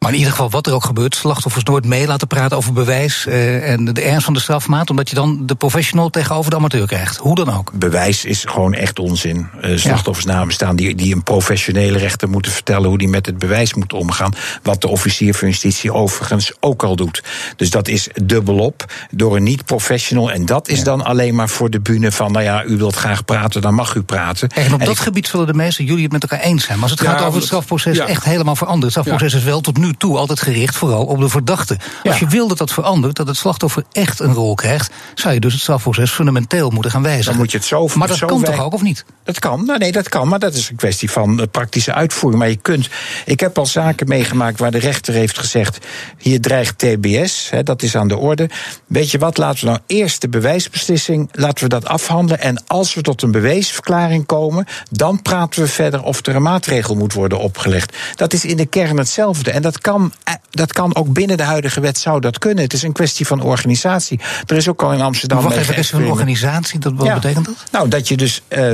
Maar 0.05 0.13
in 0.13 0.19
ieder 0.19 0.35
geval, 0.35 0.49
wat 0.49 0.67
er 0.67 0.73
ook 0.73 0.85
gebeurt, 0.85 1.15
slachtoffers 1.15 1.63
nooit 1.63 1.85
mee 1.85 2.07
laten 2.07 2.27
praten 2.27 2.57
over 2.57 2.73
bewijs 2.73 3.25
uh, 3.27 3.69
en 3.71 3.85
de 3.85 4.01
ernst 4.01 4.25
van 4.25 4.33
de 4.33 4.39
strafmaat, 4.39 4.89
omdat 4.89 5.09
je 5.09 5.15
dan 5.15 5.45
de 5.45 5.55
professional 5.55 6.09
tegenover 6.09 6.49
de 6.49 6.57
amateur 6.57 6.87
krijgt. 6.87 7.17
Hoe 7.17 7.35
dan 7.35 7.53
ook. 7.53 7.71
Bewijs 7.73 8.25
is 8.25 8.43
gewoon 8.47 8.73
echt 8.73 8.99
onzin. 8.99 9.47
Uh, 9.61 9.77
slachtoffers 9.77 10.25
namen 10.25 10.53
staan 10.53 10.75
die, 10.75 10.95
die 10.95 11.15
een 11.15 11.23
professionele 11.23 11.97
rechter 11.97 12.29
moeten 12.29 12.51
vertellen 12.51 12.89
hoe 12.89 12.97
die 12.97 13.07
met 13.07 13.25
het 13.25 13.37
bewijs 13.37 13.73
moet 13.73 13.93
omgaan. 13.93 14.33
Wat 14.63 14.81
de 14.81 14.87
officier 14.87 15.33
van 15.33 15.47
justitie 15.47 15.93
overigens 15.93 16.53
ook 16.59 16.83
al 16.83 16.95
doet. 16.95 17.23
Dus 17.55 17.69
dat 17.69 17.87
is 17.87 18.07
dubbelop 18.23 18.85
door 19.11 19.35
een 19.35 19.43
niet-professional. 19.43 20.31
En 20.31 20.45
dat 20.45 20.67
is 20.67 20.77
ja. 20.77 20.83
dan 20.83 21.05
alleen 21.05 21.35
maar 21.35 21.49
voor 21.49 21.69
de 21.69 21.79
bühne 21.79 22.11
van, 22.11 22.31
nou 22.31 22.43
ja, 22.43 22.65
u 22.65 22.77
wilt 22.77 22.95
graag 22.95 23.25
praten, 23.25 23.61
dan 23.61 23.73
mag 23.73 23.95
u 23.95 24.01
praten. 24.01 24.49
En 24.49 24.73
op 24.73 24.79
en 24.79 24.85
dat 24.85 24.95
ik... 24.95 25.01
gebied 25.01 25.27
zullen 25.27 25.47
de 25.47 25.53
meesten 25.53 25.85
jullie 25.85 26.03
het 26.03 26.11
met 26.11 26.21
elkaar 26.21 26.39
eens 26.39 26.63
zijn. 26.63 26.79
Maar 26.79 26.89
als 26.89 26.99
het 26.99 27.09
ja, 27.09 27.15
gaat 27.15 27.23
over 27.23 27.35
het 27.35 27.45
strafproces, 27.45 27.97
echt 27.97 28.23
helemaal 28.23 28.55
veranderd. 28.55 28.93
Het 28.93 29.03
strafproces 29.03 29.39
is 29.39 29.45
wel 29.45 29.61
tot 29.61 29.77
nu 29.77 29.93
toe 29.97 30.17
altijd 30.17 30.41
gericht 30.41 30.75
vooral 30.75 31.05
op 31.05 31.19
de 31.19 31.29
verdachte. 31.29 31.77
Als 32.03 32.19
je 32.19 32.27
wil 32.27 32.47
dat 32.47 32.57
dat 32.57 32.73
verandert, 32.73 33.15
dat 33.15 33.27
het 33.27 33.37
slachtoffer 33.37 33.83
echt 33.91 34.19
een 34.19 34.33
rol 34.33 34.55
krijgt, 34.55 34.91
zou 35.13 35.33
je 35.33 35.39
dus 35.39 35.53
het 35.53 35.61
strafproces 35.61 36.11
fundamenteel 36.11 36.69
moeten 36.69 36.91
gaan 36.91 37.01
wijzigen. 37.01 37.31
Dan 37.31 37.41
moet 37.41 37.51
je 37.51 37.57
het 37.57 37.67
zo 37.67 37.89
Maar 37.95 38.07
dat 38.07 38.17
zo 38.17 38.27
kan 38.27 38.43
toch 38.43 38.63
ook, 38.63 38.73
of 38.73 38.81
niet? 38.81 39.05
Dat 39.23 39.39
kan. 39.39 39.65
Nou, 39.65 39.79
nee, 39.79 39.91
dat 39.91 40.09
kan. 40.09 40.27
Maar 40.27 40.39
dat 40.39 40.53
is 40.53 40.69
een 40.69 40.75
kwestie 40.75 41.11
van 41.11 41.39
eh, 41.39 41.47
praktische 41.51 41.93
uitvoering. 41.93 42.41
Maar 42.41 42.51
je 42.51 42.55
kunt. 42.55 42.89
Ik 43.25 43.39
heb 43.39 43.57
al 43.57 43.65
zaken 43.65 44.07
meegemaakt 44.07 44.59
waar 44.59 44.71
de 44.71 44.77
rechter 44.77 45.13
heeft 45.13 45.39
gezegd: 45.39 45.85
hier 46.17 46.41
dreigt 46.41 46.77
TBS, 46.77 47.49
hè, 47.49 47.63
dat 47.63 47.81
is 47.81 47.95
aan 47.95 48.07
de 48.07 48.17
orde. 48.17 48.49
Weet 48.87 49.11
je 49.11 49.17
wat, 49.17 49.37
laten 49.37 49.59
we 49.59 49.65
nou 49.65 49.79
eerst 49.87 50.21
de 50.21 50.29
bewijsbeslissing, 50.29 51.29
laten 51.31 51.63
we 51.63 51.69
dat 51.69 51.85
afhandelen. 51.85 52.41
En 52.41 52.63
als 52.67 52.93
we 52.93 53.01
tot 53.01 53.21
een 53.21 53.31
bewijsverklaring 53.31 54.25
komen, 54.25 54.65
dan 54.91 55.21
praten 55.21 55.61
we 55.61 55.67
verder 55.67 56.03
of 56.03 56.25
er 56.25 56.35
een 56.35 56.41
maatregel 56.41 56.95
moet 56.95 57.13
worden 57.13 57.39
opgelegd. 57.39 57.97
Dat 58.15 58.33
is 58.33 58.45
in 58.45 58.57
de 58.57 58.65
kern 58.65 58.97
hetzelfde. 58.97 59.51
En 59.51 59.61
dat 59.61 59.79
kan 59.85 60.13
Eh, 60.23 60.33
dat 60.49 60.73
kan 60.73 60.95
ook 60.95 61.13
binnen 61.13 61.37
de 61.37 61.43
huidige 61.43 61.79
wet 61.79 61.97
zou 61.97 62.19
dat 62.19 62.37
kunnen. 62.37 62.63
Het 62.63 62.73
is 62.73 62.83
een 62.83 62.91
kwestie 62.91 63.27
van 63.27 63.41
organisatie. 63.41 64.19
Er 64.45 64.55
is 64.55 64.69
ook 64.69 64.83
al 64.83 64.93
in 64.93 65.01
Amsterdam. 65.01 65.43
Wacht 65.43 65.55
even, 65.55 65.77
is 65.77 65.91
er 65.91 66.01
een 66.01 66.07
organisatie? 66.07 66.79
Dat, 66.79 66.93
wat 66.95 67.05
ja. 67.05 67.13
betekent 67.13 67.45
dat? 67.45 67.55
Nou, 67.71 67.87
dat 67.87 68.07
je 68.07 68.17
dus. 68.17 68.41
Uh, 68.49 68.71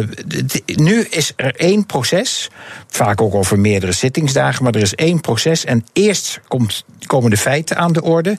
nu 0.66 1.02
is 1.10 1.34
er 1.36 1.56
één 1.56 1.86
proces. 1.86 2.50
Vaak 2.88 3.22
ook 3.22 3.34
over 3.34 3.60
meerdere 3.60 3.92
zittingsdagen. 3.92 4.64
Maar 4.64 4.74
er 4.74 4.82
is 4.82 4.96
één 4.96 5.22
proces. 5.22 5.66
En 5.66 5.86
eerst 5.94 6.40
komt, 6.48 6.84
komen 7.06 7.30
de 7.30 7.38
feiten 7.38 7.78
aan 7.78 7.94
de 7.94 8.04
orde 8.04 8.38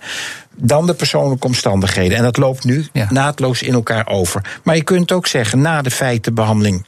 dan 0.56 0.86
de 0.86 0.94
persoonlijke 0.94 1.46
omstandigheden. 1.46 2.16
En 2.16 2.22
dat 2.22 2.36
loopt 2.36 2.64
nu 2.64 2.88
ja. 2.92 3.06
naadloos 3.10 3.62
in 3.62 3.74
elkaar 3.74 4.06
over. 4.06 4.60
Maar 4.62 4.76
je 4.76 4.84
kunt 4.84 5.12
ook 5.12 5.26
zeggen, 5.26 5.60
na 5.60 5.82
de 5.82 5.90
feitenbehandeling 5.90 6.84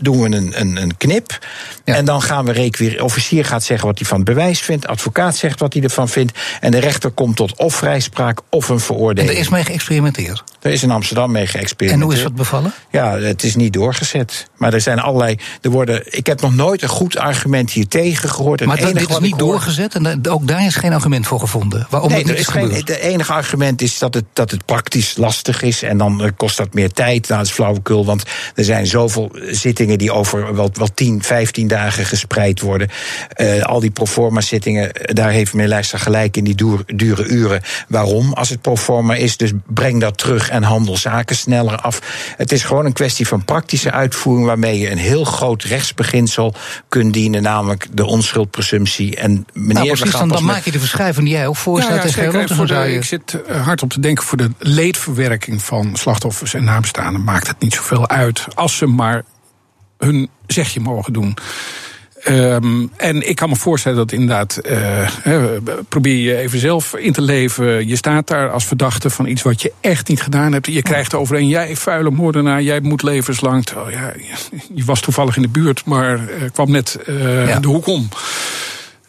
doen 0.00 0.20
we 0.20 0.36
een, 0.36 0.60
een, 0.60 0.76
een 0.76 0.96
knip. 0.96 1.38
Ja. 1.84 1.94
En 1.94 2.04
dan 2.04 2.22
gaan 2.22 2.44
we 2.44 2.52
requireren. 2.52 3.04
Officier 3.04 3.44
gaat 3.44 3.64
zeggen 3.64 3.86
wat 3.86 3.98
hij 3.98 4.08
van 4.08 4.16
het 4.16 4.26
bewijs 4.26 4.60
vindt. 4.60 4.86
Advocaat 4.86 5.36
zegt 5.36 5.60
wat 5.60 5.72
hij 5.72 5.82
ervan 5.82 6.08
vindt. 6.08 6.38
En 6.60 6.70
de 6.70 6.78
rechter 6.78 7.10
komt 7.10 7.36
tot 7.36 7.56
of 7.58 7.74
vrijspraak 7.74 8.40
of 8.50 8.68
een 8.68 8.80
veroordeling. 8.80 9.28
En 9.28 9.34
er 9.34 9.40
is 9.40 9.48
mee 9.48 9.64
geëxperimenteerd? 9.64 10.44
Er 10.66 10.72
is 10.72 10.82
in 10.82 10.90
Amsterdam 10.90 11.30
mee 11.30 11.46
geëxperimenteerd. 11.46 11.92
En 11.92 12.00
hoe 12.00 12.14
is 12.14 12.22
dat 12.22 12.34
bevallen? 12.34 12.72
Ja, 12.90 13.18
het 13.18 13.42
is 13.42 13.56
niet 13.56 13.72
doorgezet. 13.72 14.48
Maar 14.56 14.74
er 14.74 14.80
zijn 14.80 14.98
allerlei. 14.98 15.38
Er 15.60 15.70
worden, 15.70 16.02
ik 16.16 16.26
heb 16.26 16.40
nog 16.40 16.54
nooit 16.54 16.82
een 16.82 16.88
goed 16.88 17.18
argument 17.18 17.70
hier 17.70 17.88
tegen 17.88 18.28
gehoord. 18.28 18.64
Maar 18.64 18.78
het 18.78 18.98
dit 18.98 19.10
is 19.10 19.18
niet 19.18 19.38
doorgezet 19.38 19.94
en 19.94 20.28
ook 20.28 20.48
daar 20.48 20.66
is 20.66 20.74
geen 20.74 20.92
argument 20.92 21.26
voor 21.26 21.40
gevonden. 21.40 21.86
Waarom 21.90 22.10
nee, 22.10 22.24
er 22.24 22.36
is 22.36 22.46
geen, 22.46 22.70
Het 22.72 22.88
enige 22.88 23.32
argument 23.32 23.82
is 23.82 23.98
dat 23.98 24.14
het, 24.14 24.24
dat 24.32 24.50
het 24.50 24.64
praktisch 24.64 25.16
lastig 25.16 25.62
is. 25.62 25.82
En 25.82 25.98
dan 25.98 26.32
kost 26.36 26.56
dat 26.56 26.74
meer 26.74 26.90
tijd. 26.90 27.28
Nou, 27.28 27.40
dat 27.40 27.48
is 27.48 27.54
flauwekul. 27.54 28.04
Want 28.04 28.22
er 28.54 28.64
zijn 28.64 28.86
zoveel 28.86 29.36
zittingen 29.50 29.98
die 29.98 30.12
over 30.12 30.54
wel, 30.54 30.70
wel 30.72 30.94
10, 30.94 31.22
15 31.22 31.68
dagen 31.68 32.04
gespreid 32.04 32.60
worden. 32.60 32.88
Uh, 33.36 33.62
al 33.62 33.80
die 33.80 33.90
proforma 33.90 34.40
zittingen, 34.40 34.90
daar 34.92 35.30
heeft 35.30 35.52
meneer 35.52 35.68
Lijster 35.68 35.98
gelijk 35.98 36.36
in 36.36 36.44
die 36.44 36.54
dure, 36.54 36.82
dure 36.86 37.26
uren. 37.26 37.62
Waarom? 37.88 38.32
Als 38.32 38.48
het 38.48 38.60
proforma 38.60 39.14
is, 39.14 39.36
dus 39.36 39.50
breng 39.66 40.00
dat 40.00 40.18
terug 40.18 40.50
en 40.56 40.62
handel 40.62 40.96
zaken 40.96 41.36
sneller 41.36 41.76
af. 41.76 42.00
Het 42.36 42.52
is 42.52 42.62
gewoon 42.62 42.84
een 42.84 42.92
kwestie 42.92 43.26
van 43.26 43.44
praktische 43.44 43.90
uitvoering 43.90 44.46
waarmee 44.46 44.78
je 44.78 44.90
een 44.90 44.98
heel 44.98 45.24
groot 45.24 45.62
rechtsbeginsel 45.62 46.54
kunt 46.88 47.12
dienen, 47.12 47.42
namelijk 47.42 47.86
de 47.92 48.04
onschuldpresumptie. 48.04 49.16
En 49.16 49.46
meneer, 49.52 49.74
nou, 49.74 49.86
precies, 49.86 50.10
dan, 50.10 50.28
dan 50.28 50.44
maak 50.44 50.64
je 50.64 50.70
de 50.70 50.78
verschuiving 50.78 51.26
die 51.26 51.34
jij 51.36 51.46
ook 51.46 51.56
voorstelt. 51.56 51.96
Ja, 51.96 52.04
ja, 52.04 52.12
zeker, 52.12 52.54
voor 52.54 52.66
de, 52.66 52.94
ik 52.94 53.04
zit 53.04 53.38
hard 53.62 53.82
op 53.82 53.90
te 53.90 54.00
denken 54.00 54.24
voor 54.24 54.38
de 54.38 54.50
leedverwerking 54.58 55.62
van 55.62 55.96
slachtoffers 55.96 56.54
en 56.54 56.64
nabestaanden 56.64 57.24
maakt 57.24 57.46
het 57.46 57.60
niet 57.60 57.74
zoveel 57.74 58.08
uit 58.08 58.46
als 58.54 58.76
ze 58.76 58.86
maar 58.86 59.22
hun 59.98 60.30
zegje 60.46 60.80
mogen 60.80 61.12
doen. 61.12 61.36
Um, 62.28 62.90
en 62.96 63.28
ik 63.28 63.36
kan 63.36 63.48
me 63.48 63.56
voorstellen 63.56 63.98
dat 63.98 64.12
inderdaad, 64.12 64.60
uh, 64.70 65.08
probeer 65.88 66.16
je 66.16 66.36
even 66.36 66.58
zelf 66.58 66.94
in 66.94 67.12
te 67.12 67.22
leven. 67.22 67.88
Je 67.88 67.96
staat 67.96 68.28
daar 68.28 68.50
als 68.50 68.64
verdachte 68.64 69.10
van 69.10 69.26
iets 69.26 69.42
wat 69.42 69.62
je 69.62 69.72
echt 69.80 70.08
niet 70.08 70.22
gedaan 70.22 70.52
hebt. 70.52 70.66
Je 70.66 70.82
krijgt 70.82 71.14
overeen, 71.14 71.48
jij 71.48 71.76
vuile 71.76 72.10
moordenaar, 72.10 72.62
jij 72.62 72.80
moet 72.80 73.02
levenslang. 73.02 73.64
Oh 73.76 73.90
ja, 73.90 74.12
je 74.74 74.84
was 74.84 75.00
toevallig 75.00 75.36
in 75.36 75.42
de 75.42 75.48
buurt, 75.48 75.84
maar 75.84 76.18
uh, 76.18 76.24
kwam 76.52 76.70
net 76.70 76.98
uh, 77.08 77.48
ja. 77.48 77.58
de 77.58 77.68
hoek 77.68 77.86
om. 77.86 78.08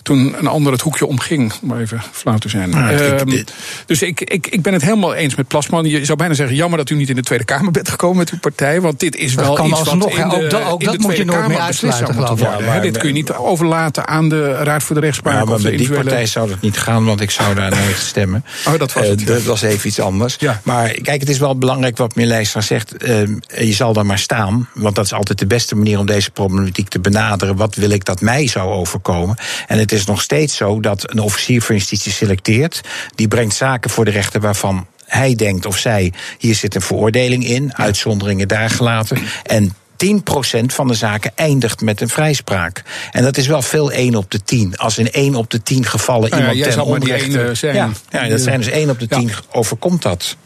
Toen 0.07 0.35
een 0.37 0.47
ander 0.47 0.71
het 0.71 0.81
hoekje 0.81 1.05
omging, 1.05 1.53
om 1.61 1.77
even 1.77 2.01
flauw 2.11 2.37
te 2.37 2.49
zijn. 2.49 2.73
Ehm, 2.73 3.43
dus 3.85 4.01
ik, 4.01 4.21
ik, 4.21 4.47
ik 4.47 4.61
ben 4.61 4.73
het 4.73 4.81
helemaal 4.81 5.13
eens 5.13 5.35
met 5.35 5.47
Plasman. 5.47 5.85
Je 5.85 6.05
zou 6.05 6.17
bijna 6.17 6.33
zeggen, 6.33 6.55
jammer 6.55 6.77
dat 6.77 6.89
u 6.89 6.95
niet 6.95 7.09
in 7.09 7.15
de 7.15 7.21
Tweede 7.21 7.45
Kamer 7.45 7.71
bent 7.71 7.89
gekomen 7.89 8.17
met 8.17 8.29
uw 8.29 8.39
partij. 8.39 8.81
Want 8.81 8.99
dit 8.99 9.15
is 9.15 9.33
wel 9.33 9.67
iets 9.67 9.83
wat 9.83 9.95
nog, 9.95 10.17
in 10.17 10.29
de, 10.29 10.35
ook, 10.35 10.49
dat, 10.49 10.63
ook 10.63 10.83
dat 10.83 10.97
moet 10.97 11.17
je 11.17 11.25
nooit 11.25 11.47
meer 11.47 11.59
uitsluiten, 11.59 12.13
geloof 12.13 12.41
ik. 12.41 12.81
dit 12.81 12.97
kun 12.97 13.07
je 13.07 13.13
niet 13.13 13.31
overlaten 13.31 14.07
aan 14.07 14.29
de 14.29 14.51
Raad 14.51 14.83
voor 14.83 14.95
de 14.95 15.01
Rechtspraak. 15.01 15.33
Ja, 15.33 15.45
maar 15.45 15.61
met 15.61 15.77
die 15.77 15.91
partij 15.91 16.25
zou 16.25 16.49
dat 16.49 16.61
niet 16.61 16.77
gaan, 16.77 17.05
want 17.05 17.21
ik 17.21 17.31
zou 17.31 17.55
daar 17.55 17.69
nooit 17.83 17.97
stemmen. 17.97 18.45
Oh, 18.67 18.79
dat 18.79 18.93
was 18.93 19.07
het. 19.07 19.27
dat 19.27 19.43
was 19.43 19.61
even 19.61 19.87
iets 19.87 19.99
anders. 19.99 20.37
Maar 20.63 20.89
kijk, 20.89 21.19
het 21.19 21.29
is 21.29 21.39
wel 21.39 21.57
belangrijk 21.57 21.97
wat 21.97 22.15
meneer 22.15 22.31
Leijstra 22.31 22.61
zegt. 22.61 22.97
Ehm, 22.97 23.33
je 23.57 23.73
zal 23.73 23.93
daar 23.93 24.05
maar 24.05 24.19
staan, 24.19 24.69
want 24.73 24.95
dat 24.95 25.05
is 25.05 25.13
altijd 25.13 25.39
de 25.39 25.47
beste 25.47 25.75
manier 25.75 25.99
om 25.99 26.05
deze 26.05 26.31
problematiek 26.31 26.89
te 26.89 26.99
benaderen. 26.99 27.55
Wat 27.55 27.75
wil 27.75 27.89
ik 27.89 28.05
dat 28.05 28.21
mij 28.21 28.47
zou 28.47 28.71
overkomen? 28.71 29.37
En 29.67 29.79
het 29.79 29.91
is 29.91 29.96
nog 30.05 30.21
steeds 30.21 30.55
zo 30.55 30.79
dat 30.79 31.11
een 31.11 31.19
officier 31.19 31.61
van 31.61 31.75
justitie 31.75 32.11
selecteert. 32.11 32.81
Die 33.15 33.27
brengt 33.27 33.55
zaken 33.55 33.89
voor 33.89 34.05
de 34.05 34.11
rechter 34.11 34.41
waarvan 34.41 34.87
hij 35.05 35.35
denkt 35.35 35.65
of 35.65 35.77
zij, 35.77 36.13
hier 36.37 36.55
zit 36.55 36.75
een 36.75 36.81
veroordeling 36.81 37.45
in, 37.45 37.75
uitzonderingen 37.75 38.47
daar 38.47 38.69
gelaten. 38.69 39.17
En 39.43 39.73
10% 40.05 40.65
van 40.65 40.87
de 40.87 40.93
zaken 40.93 41.31
eindigt 41.35 41.81
met 41.81 42.01
een 42.01 42.09
vrijspraak. 42.09 42.83
En 43.11 43.23
dat 43.23 43.37
is 43.37 43.47
wel 43.47 43.61
veel 43.61 43.91
1 43.91 44.15
op 44.15 44.31
de 44.31 44.43
10. 44.43 44.77
Als 44.77 44.97
in 44.97 45.11
1 45.11 45.35
op 45.35 45.49
de 45.49 45.63
10 45.63 45.85
gevallen 45.85 46.29
nou 46.29 46.43
ja, 46.43 46.51
iemand 46.51 46.71
ten 46.71 46.83
onrechte... 46.83 47.55
Zijn. 47.55 47.75
Ja, 47.75 47.89
ja, 48.09 48.27
dat 48.27 48.41
zijn 48.41 48.59
dus 48.59 48.69
1 48.69 48.89
op 48.89 48.99
de 48.99 49.07
10 49.07 49.31
overkomt 49.51 50.01
dat. 50.01 50.37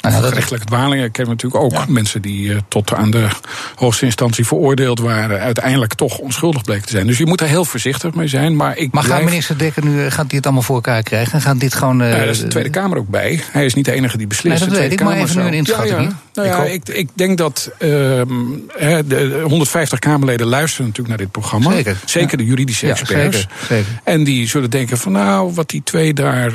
Nou, 0.00 0.14
dat 0.14 0.24
gerechtelijke 0.24 0.66
dwalingen. 0.66 1.04
Ik 1.04 1.16
heb 1.16 1.26
natuurlijk 1.26 1.62
ook 1.62 1.88
mensen 1.88 2.22
die 2.22 2.48
uh, 2.48 2.58
tot 2.68 2.94
aan 2.94 3.10
de 3.10 3.28
hoogste 3.74 4.04
instantie 4.04 4.46
veroordeeld 4.46 4.98
waren, 5.00 5.40
uiteindelijk 5.40 5.94
toch 5.94 6.18
onschuldig 6.18 6.62
bleken 6.62 6.86
te 6.86 6.90
zijn. 6.90 7.06
Dus 7.06 7.18
je 7.18 7.26
moet 7.26 7.40
er 7.40 7.46
heel 7.46 7.64
voorzichtig 7.64 8.14
mee 8.14 8.28
zijn. 8.28 8.56
Maar, 8.56 8.76
ik 8.76 8.92
maar 8.92 9.02
gaat 9.02 9.22
minister 9.22 9.58
Dekker 9.58 9.84
nu 9.84 10.10
gaat 10.10 10.26
hij 10.26 10.36
het 10.36 10.44
allemaal 10.44 10.62
voor 10.62 10.74
elkaar 10.74 11.02
krijgen? 11.02 11.32
En 11.32 11.40
gaat 11.40 11.60
dit 11.60 11.74
gewoon. 11.74 12.02
Uh, 12.02 12.10
ja, 12.10 12.16
daar 12.16 12.28
is 12.28 12.40
de 12.40 12.46
Tweede 12.46 12.70
Kamer 12.70 12.98
ook 12.98 13.08
bij. 13.08 13.42
Hij 13.50 13.64
is 13.64 13.74
niet 13.74 13.84
de 13.84 13.92
enige 13.92 14.16
die 14.16 14.26
beslist. 14.26 14.60
Nee, 14.60 14.68
dat 14.68 14.78
weet 14.78 14.92
ik, 14.92 15.02
maar 15.02 15.16
even 15.16 15.40
nu 15.40 15.46
een 15.46 15.54
inschatting. 15.54 16.00
Ja, 16.00 16.16
nou 16.34 16.48
ja, 16.48 16.64
ik, 16.64 16.88
ik, 16.88 17.08
denk 17.14 17.38
dat 17.38 17.70
uh, 17.72 17.88
de 17.88 19.40
150 19.44 19.98
Kamerleden 19.98 20.46
luisteren 20.46 20.86
natuurlijk 20.86 21.08
naar 21.08 21.26
dit 21.26 21.30
programma. 21.30 21.72
Zeker. 21.72 21.96
Zeker 22.04 22.36
de 22.38 22.44
juridische 22.44 22.86
experts. 22.86 23.36
Zeker, 23.36 23.56
zeker. 23.68 24.00
En 24.04 24.24
die 24.24 24.48
zullen 24.48 24.70
denken 24.70 24.98
van 24.98 25.12
nou, 25.12 25.52
wat 25.54 25.70
die 25.70 25.82
twee 25.84 26.12
daar 26.12 26.52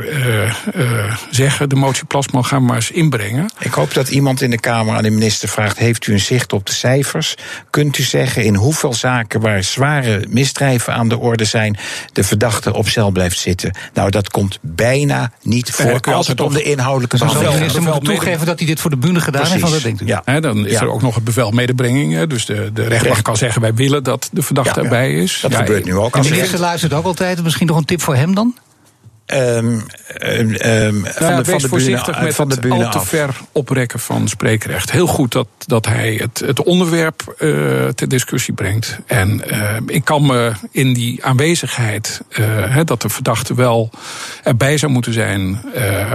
zeggen, 1.29 1.69
de 1.69 1.75
motie 1.75 2.05
Plasma 2.05 2.41
gaan 2.41 2.59
we 2.59 2.65
maar 2.65 2.75
eens 2.75 2.91
inbrengen. 2.91 3.34
Ik 3.59 3.73
hoop 3.73 3.93
dat 3.93 4.09
iemand 4.09 4.41
in 4.41 4.49
de 4.49 4.59
Kamer 4.59 4.95
aan 4.95 5.03
de 5.03 5.09
minister 5.09 5.49
vraagt: 5.49 5.77
Heeft 5.77 6.07
u 6.07 6.13
een 6.13 6.19
zicht 6.19 6.53
op 6.53 6.65
de 6.65 6.73
cijfers? 6.73 7.35
Kunt 7.69 7.97
u 7.97 8.03
zeggen 8.03 8.43
in 8.43 8.55
hoeveel 8.55 8.93
zaken 8.93 9.41
waar 9.41 9.63
zware 9.63 10.25
misdrijven 10.29 10.93
aan 10.93 11.09
de 11.09 11.17
orde 11.17 11.45
zijn, 11.45 11.77
de 12.13 12.23
verdachte 12.23 12.73
op 12.73 12.87
cel 12.87 13.11
blijft 13.11 13.39
zitten? 13.39 13.77
Nou, 13.93 14.09
dat 14.09 14.29
komt 14.29 14.59
bijna 14.61 15.31
niet 15.41 15.71
voor 15.71 16.01
als 16.01 16.27
het 16.27 16.41
om 16.41 16.53
de 16.53 16.63
inhoudelijke 16.63 17.17
zaken 17.17 17.35
gaat. 17.35 17.45
De 17.45 17.57
minister 17.57 17.81
moet 17.81 18.05
toegeven 18.05 18.45
dat 18.45 18.59
hij 18.59 18.67
dit 18.67 18.79
voor 18.79 18.89
de 18.89 18.97
bühne 18.97 19.19
gedaan 19.19 19.45
heeft, 19.45 19.71
dat 19.71 19.81
denkt 19.81 20.01
u? 20.01 20.05
Ja. 20.05 20.39
dan 20.39 20.67
is 20.67 20.75
er 20.75 20.91
ook 20.91 21.01
nog 21.01 21.15
het 21.15 21.23
bevel 21.23 21.51
medebrenging. 21.51 22.23
Dus 22.23 22.45
de, 22.45 22.69
de 22.73 22.83
rechtbank 22.87 23.23
kan 23.23 23.37
zeggen: 23.37 23.61
Wij 23.61 23.73
willen 23.73 24.03
dat 24.03 24.29
de 24.31 24.41
verdachte 24.41 24.81
erbij 24.81 25.13
is. 25.13 25.39
Dat 25.41 25.55
gebeurt 25.55 25.85
nu 25.85 25.95
ook. 25.95 26.23
De 26.23 26.29
minister 26.29 26.59
luistert 26.59 26.93
ook 26.93 27.05
altijd. 27.05 27.43
Misschien 27.43 27.67
nog 27.67 27.77
een 27.77 27.85
tip 27.85 28.01
voor 28.01 28.15
hem 28.15 28.35
dan? 28.35 28.55
Um, 29.33 29.85
um, 30.23 30.55
um, 30.65 31.05
van, 31.05 31.35
de, 31.35 31.45
van 31.45 31.57
de 31.57 31.67
voorzichtig 31.67 32.21
met 32.21 32.35
van 32.35 32.49
de 32.49 32.55
het 32.55 32.71
al 32.71 32.91
te 32.91 32.99
ver 32.99 33.29
oprekken 33.51 33.99
van 33.99 34.27
spreekrecht. 34.27 34.91
Heel 34.91 35.07
goed 35.07 35.31
dat, 35.31 35.47
dat 35.67 35.85
hij 35.85 36.13
het, 36.13 36.43
het 36.45 36.63
onderwerp 36.63 37.35
uh, 37.39 37.87
ter 37.87 38.07
discussie 38.07 38.53
brengt. 38.53 38.97
En 39.05 39.41
uh, 39.51 39.75
ik 39.85 40.05
kan 40.05 40.25
me 40.25 40.51
in 40.71 40.93
die 40.93 41.25
aanwezigheid, 41.25 42.21
uh, 42.39 42.79
dat 42.83 43.01
de 43.01 43.09
verdachte 43.09 43.55
wel 43.55 43.89
erbij 44.43 44.77
zou 44.77 44.91
moeten 44.91 45.13
zijn 45.13 45.61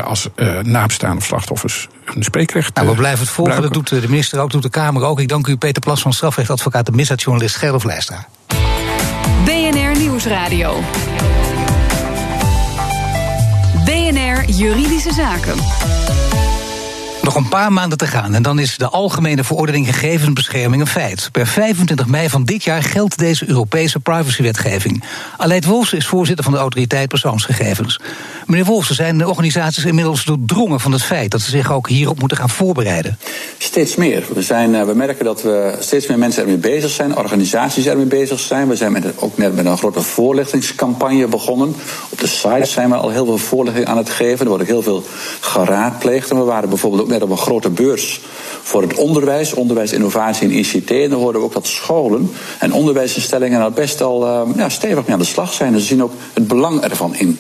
als 0.04 0.28
nabestaande 0.62 1.16
of 1.16 1.24
slachtoffers 1.24 1.88
een 2.04 2.24
spreekrecht. 2.24 2.74
Nou, 2.74 2.88
we 2.88 2.94
blijven 2.94 3.20
het 3.20 3.30
volgen. 3.30 3.62
Dat 3.62 3.72
doet 3.72 3.88
de 3.88 4.08
minister 4.08 4.40
ook, 4.40 4.50
doet 4.50 4.62
de 4.62 4.70
Kamer 4.70 5.04
ook. 5.04 5.20
Ik 5.20 5.28
dank 5.28 5.46
u, 5.46 5.56
Peter 5.56 5.82
Plas 5.82 6.02
van 6.02 6.12
strafrechtadvocaat 6.12 6.88
en 6.88 6.94
misdaadjournalist 6.94 7.56
Gerlof 7.56 7.84
Leijstra. 7.84 8.26
BNR 9.44 9.98
Nieuwsradio. 9.98 10.82
Juridische 14.48 15.12
Zaken. 15.12 15.58
Nog 17.22 17.34
een 17.34 17.48
paar 17.48 17.72
maanden 17.72 17.98
te 17.98 18.06
gaan 18.06 18.34
en 18.34 18.42
dan 18.42 18.58
is 18.58 18.76
de 18.76 18.88
Algemene 18.88 19.44
Verordening 19.44 19.86
Gegevensbescherming 19.86 20.82
een 20.82 20.88
feit. 20.88 21.28
Per 21.32 21.46
25 21.46 22.06
mei 22.06 22.28
van 22.28 22.44
dit 22.44 22.64
jaar 22.64 22.82
geldt 22.82 23.18
deze 23.18 23.48
Europese 23.48 24.00
privacywetgeving. 24.00 25.04
Aleid 25.36 25.64
Wolfs 25.64 25.92
is 25.92 26.06
voorzitter 26.06 26.44
van 26.44 26.52
de 26.52 26.58
Autoriteit 26.58 27.08
Persoonsgegevens. 27.08 28.00
Meneer 28.46 28.64
Wolfs, 28.64 28.90
zijn 28.90 29.18
de 29.18 29.28
organisaties 29.28 29.84
inmiddels 29.84 30.24
doordrongen 30.24 30.80
van 30.80 30.92
het 30.92 31.02
feit 31.02 31.30
dat 31.30 31.40
ze 31.40 31.50
zich 31.50 31.72
ook 31.72 31.88
hierop 31.88 32.18
moeten 32.18 32.36
gaan 32.36 32.50
voorbereiden? 32.50 33.18
Steeds 33.58 33.96
meer. 33.96 34.24
We, 34.34 34.42
zijn, 34.42 34.74
eh, 34.74 34.84
we 34.84 34.94
merken 34.94 35.24
dat 35.24 35.42
we 35.42 35.76
steeds 35.80 36.06
meer 36.06 36.18
mensen 36.18 36.42
ermee 36.42 36.56
bezig 36.56 36.90
zijn, 36.90 37.16
organisaties 37.16 37.86
ermee 37.86 38.06
bezig 38.06 38.40
zijn. 38.40 38.68
We 38.68 38.76
zijn 38.76 38.92
met, 38.92 39.04
ook 39.16 39.38
net 39.38 39.54
met 39.54 39.66
een 39.66 39.78
grote 39.78 40.02
voorlichtingscampagne 40.02 41.26
begonnen. 41.26 41.74
Op 42.08 42.18
de 42.18 42.26
site 42.26 42.64
zijn 42.64 42.88
we 42.88 42.96
al 42.96 43.10
heel 43.10 43.24
veel 43.24 43.38
voorlichting 43.38 43.86
aan 43.86 43.96
het 43.96 44.10
geven. 44.10 44.40
Er 44.40 44.48
wordt 44.48 44.62
ook 44.62 44.68
heel 44.68 44.82
veel 44.82 45.04
geraadpleegd. 45.40 46.30
En 46.30 46.38
we 46.38 46.44
waren 46.44 46.68
bijvoorbeeld 46.68 47.02
ook 47.02 47.08
net 47.10 47.22
op 47.22 47.30
een 47.30 47.36
grote 47.36 47.70
beurs 47.70 48.20
voor 48.62 48.82
het 48.82 48.94
onderwijs, 48.94 49.54
onderwijs, 49.54 49.92
innovatie 49.92 50.48
en 50.48 50.54
ICT. 50.54 50.90
En 50.90 51.10
dan 51.10 51.20
hoorden 51.20 51.40
we 51.40 51.46
ook 51.46 51.52
dat 51.52 51.66
scholen 51.66 52.30
en 52.58 52.72
onderwijsinstellingen 52.72 53.60
er 53.60 53.72
best 53.72 54.02
al 54.02 54.26
uh, 54.26 54.56
ja, 54.56 54.68
stevig 54.68 55.02
mee 55.04 55.12
aan 55.12 55.18
de 55.18 55.24
slag 55.24 55.52
zijn. 55.52 55.74
En 55.74 55.80
ze 55.80 55.86
zien 55.86 56.02
ook 56.02 56.12
het 56.32 56.48
belang 56.48 56.80
ervan 56.80 57.14
in. 57.14 57.38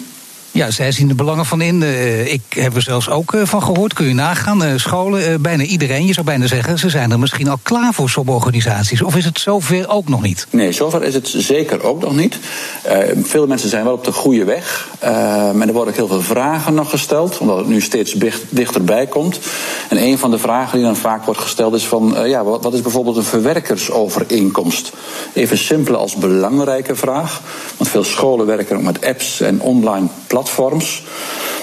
Ja, 0.52 0.70
zij 0.70 0.92
zien 0.92 1.08
de 1.08 1.14
belangen 1.14 1.46
van 1.46 1.60
in. 1.60 1.80
Uh, 1.80 2.32
ik 2.32 2.42
heb 2.48 2.74
er 2.74 2.82
zelfs 2.82 3.08
ook 3.08 3.32
uh, 3.32 3.42
van 3.44 3.62
gehoord. 3.62 3.92
Kun 3.92 4.06
je 4.06 4.14
nagaan. 4.14 4.64
Uh, 4.64 4.72
scholen, 4.76 5.42
bijna 5.42 5.62
iedereen, 5.62 6.06
je 6.06 6.12
zou 6.12 6.26
bijna 6.26 6.46
zeggen, 6.46 6.78
ze 6.78 6.88
zijn 6.88 7.10
er 7.10 7.18
misschien 7.18 7.48
al 7.48 7.58
klaar 7.62 7.94
voor 7.94 8.10
sommige 8.10 8.38
organisaties. 8.38 9.02
Of 9.02 9.16
is 9.16 9.24
het 9.24 9.38
zover 9.38 9.88
ook 9.88 10.08
nog 10.08 10.22
niet? 10.22 10.46
Nee, 10.50 10.72
zover 10.72 11.02
is 11.02 11.14
het 11.14 11.28
zeker 11.36 11.82
ook 11.82 12.00
nog 12.00 12.16
niet. 12.16 12.38
veel 13.22 13.46
mensen 13.46 13.68
zijn 13.68 13.84
wel 13.84 13.92
op 13.92 14.04
de 14.04 14.12
goede 14.12 14.44
weg. 14.44 14.88
en 15.00 15.60
er 15.60 15.72
worden 15.72 15.88
ook 15.88 15.98
heel 15.98 16.06
veel 16.06 16.22
vragen 16.22 16.74
nog 16.74 16.90
gesteld, 16.90 17.38
omdat 17.38 17.56
het 17.58 17.66
nu 17.66 17.80
steeds 17.80 18.14
dichterbij 18.48 19.06
komt. 19.06 19.38
En 19.88 20.02
een 20.02 20.18
van 20.18 20.30
de 20.30 20.38
vragen 20.38 20.76
die 20.76 20.86
dan 20.86 20.96
vaak 20.96 21.24
wordt 21.24 21.40
gesteld 21.40 21.74
is 21.74 21.86
van, 21.86 22.16
ja, 22.24 22.44
wat, 22.44 22.74
is 22.74 22.80
bijvoorbeeld 22.80 23.16
een 23.16 23.22
verwerkersovereenkomst? 23.22 24.92
Even 25.34 25.58
simpel 25.58 25.96
als 25.96 26.14
belangrijke 26.14 26.96
vraag. 26.96 27.40
Want 27.76 27.90
veel 27.90 28.04
scholen 28.04 28.46
werken 28.46 28.76
ook 28.76 28.82
met 28.82 29.06
apps 29.06 29.40
en 29.40 29.60
online 29.60 30.06
platforms 30.26 30.48
platforms. 30.54 31.02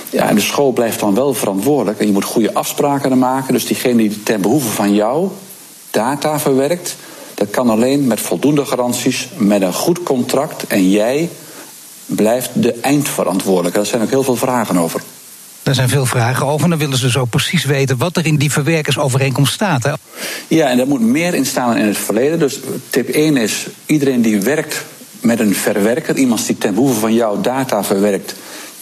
Ja, 0.09 0.29
en 0.29 0.35
de 0.35 0.41
school 0.41 0.71
blijft 0.71 0.99
dan 0.99 1.15
wel 1.15 1.33
verantwoordelijk. 1.33 1.99
En 1.99 2.05
je 2.05 2.11
moet 2.11 2.23
goede 2.23 2.53
afspraken 2.53 3.17
maken. 3.17 3.53
Dus 3.53 3.65
diegene 3.65 3.97
die 3.97 4.23
ten 4.23 4.41
behoeve 4.41 4.69
van 4.69 4.93
jou 4.93 5.29
data 5.91 6.39
verwerkt, 6.39 6.95
dat 7.33 7.49
kan 7.49 7.69
alleen 7.69 8.07
met 8.07 8.19
voldoende 8.19 8.65
garanties, 8.65 9.29
met 9.37 9.61
een 9.61 9.73
goed 9.73 10.03
contract. 10.03 10.67
En 10.67 10.89
jij 10.89 11.29
blijft 12.05 12.49
de 12.53 12.73
eindverantwoordelijke. 12.73 13.77
Daar 13.77 13.87
zijn 13.87 14.01
ook 14.01 14.09
heel 14.09 14.23
veel 14.23 14.35
vragen 14.35 14.77
over. 14.77 15.01
Daar 15.63 15.75
zijn 15.75 15.89
veel 15.89 16.05
vragen 16.05 16.45
over. 16.45 16.63
En 16.63 16.69
dan 16.69 16.79
willen 16.79 16.97
ze 16.97 17.09
zo 17.09 17.25
precies 17.25 17.65
weten 17.65 17.97
wat 17.97 18.17
er 18.17 18.25
in 18.25 18.37
die 18.37 18.51
verwerkersovereenkomst 18.51 19.53
staat. 19.53 19.83
Hè? 19.83 19.93
Ja, 20.47 20.69
en 20.69 20.77
daar 20.77 20.87
moet 20.87 21.01
meer 21.01 21.33
in 21.33 21.45
staan 21.45 21.67
dan 21.67 21.77
in 21.77 21.87
het 21.87 21.97
verleden. 21.97 22.39
Dus 22.39 22.59
tip 22.89 23.09
1 23.09 23.37
is: 23.37 23.67
iedereen 23.85 24.21
die 24.21 24.41
werkt 24.41 24.85
met 25.21 25.39
een 25.39 25.55
verwerker, 25.55 26.15
iemand 26.15 26.45
die 26.45 26.57
ten 26.57 26.73
behoeve 26.73 26.99
van 26.99 27.13
jouw 27.13 27.41
data 27.41 27.83
verwerkt, 27.83 28.35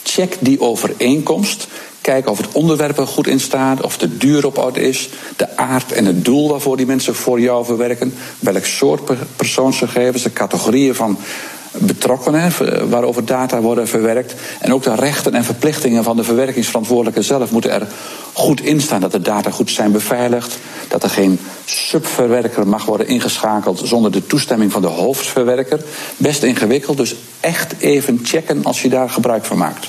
check 0.08 0.36
die 0.40 0.60
overeenkomst. 0.60 1.66
Kijk 2.00 2.28
of 2.28 2.38
het 2.38 2.52
onderwerp 2.52 2.98
er 2.98 3.06
goed 3.06 3.26
in 3.26 3.40
staat, 3.40 3.82
of 3.82 3.98
de 3.98 4.16
duur 4.16 4.46
op 4.46 4.58
orde 4.58 4.80
is, 4.80 5.08
de 5.36 5.56
aard 5.56 5.92
en 5.92 6.04
het 6.04 6.24
doel 6.24 6.48
waarvoor 6.48 6.76
die 6.76 6.86
mensen 6.86 7.14
voor 7.14 7.40
jou 7.40 7.64
verwerken, 7.64 8.14
welk 8.38 8.64
soort 8.64 9.10
persoonsgegevens, 9.36 10.22
de 10.22 10.32
categorieën 10.32 10.94
van 10.94 11.18
betrokkenen 11.78 12.52
waarover 12.88 13.24
data 13.24 13.60
worden 13.60 13.88
verwerkt. 13.88 14.34
En 14.60 14.74
ook 14.74 14.82
de 14.82 14.94
rechten 14.94 15.34
en 15.34 15.44
verplichtingen 15.44 16.04
van 16.04 16.16
de 16.16 16.24
verwerkingsverantwoordelijke 16.24 17.22
zelf 17.22 17.50
moeten 17.50 17.70
er 17.70 17.86
goed 18.32 18.60
in 18.60 18.80
staan. 18.80 19.00
Dat 19.00 19.12
de 19.12 19.20
data 19.20 19.50
goed 19.50 19.70
zijn 19.70 19.92
beveiligd, 19.92 20.58
dat 21.00 21.10
er 21.10 21.16
geen 21.16 21.40
subverwerker 21.64 22.68
mag 22.68 22.84
worden 22.84 23.06
ingeschakeld 23.06 23.80
zonder 23.84 24.12
de 24.12 24.26
toestemming 24.26 24.72
van 24.72 24.82
de 24.82 24.88
hoofdverwerker. 24.88 25.80
Best 26.16 26.42
ingewikkeld, 26.42 26.96
dus 26.96 27.14
echt 27.40 27.74
even 27.78 28.20
checken 28.22 28.64
als 28.64 28.82
je 28.82 28.88
daar 28.88 29.10
gebruik 29.10 29.44
van 29.44 29.58
maakt. 29.58 29.86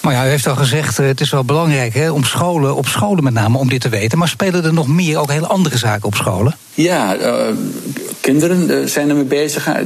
Maar 0.00 0.12
ja, 0.12 0.26
u 0.26 0.28
heeft 0.28 0.46
al 0.46 0.56
gezegd, 0.56 0.98
eh, 0.98 1.06
het 1.06 1.20
is 1.20 1.30
wel 1.30 1.44
belangrijk 1.44 1.94
hè, 1.94 2.10
om 2.10 2.24
scholen, 2.24 2.76
op 2.76 2.86
scholen 2.86 3.24
met 3.24 3.32
name, 3.32 3.58
om 3.58 3.68
dit 3.68 3.80
te 3.80 3.88
weten. 3.88 4.18
Maar 4.18 4.28
spelen 4.28 4.64
er 4.64 4.72
nog 4.72 4.86
meer, 4.86 5.18
ook 5.18 5.30
hele 5.30 5.46
andere 5.46 5.78
zaken 5.78 6.06
op 6.06 6.14
scholen? 6.14 6.56
Ja, 6.74 7.16
uh, 7.16 7.46
kinderen 8.20 8.70
uh, 8.70 8.86
zijn 8.86 9.08
ermee 9.08 9.24
bezig. 9.24 9.66
Er 9.66 9.84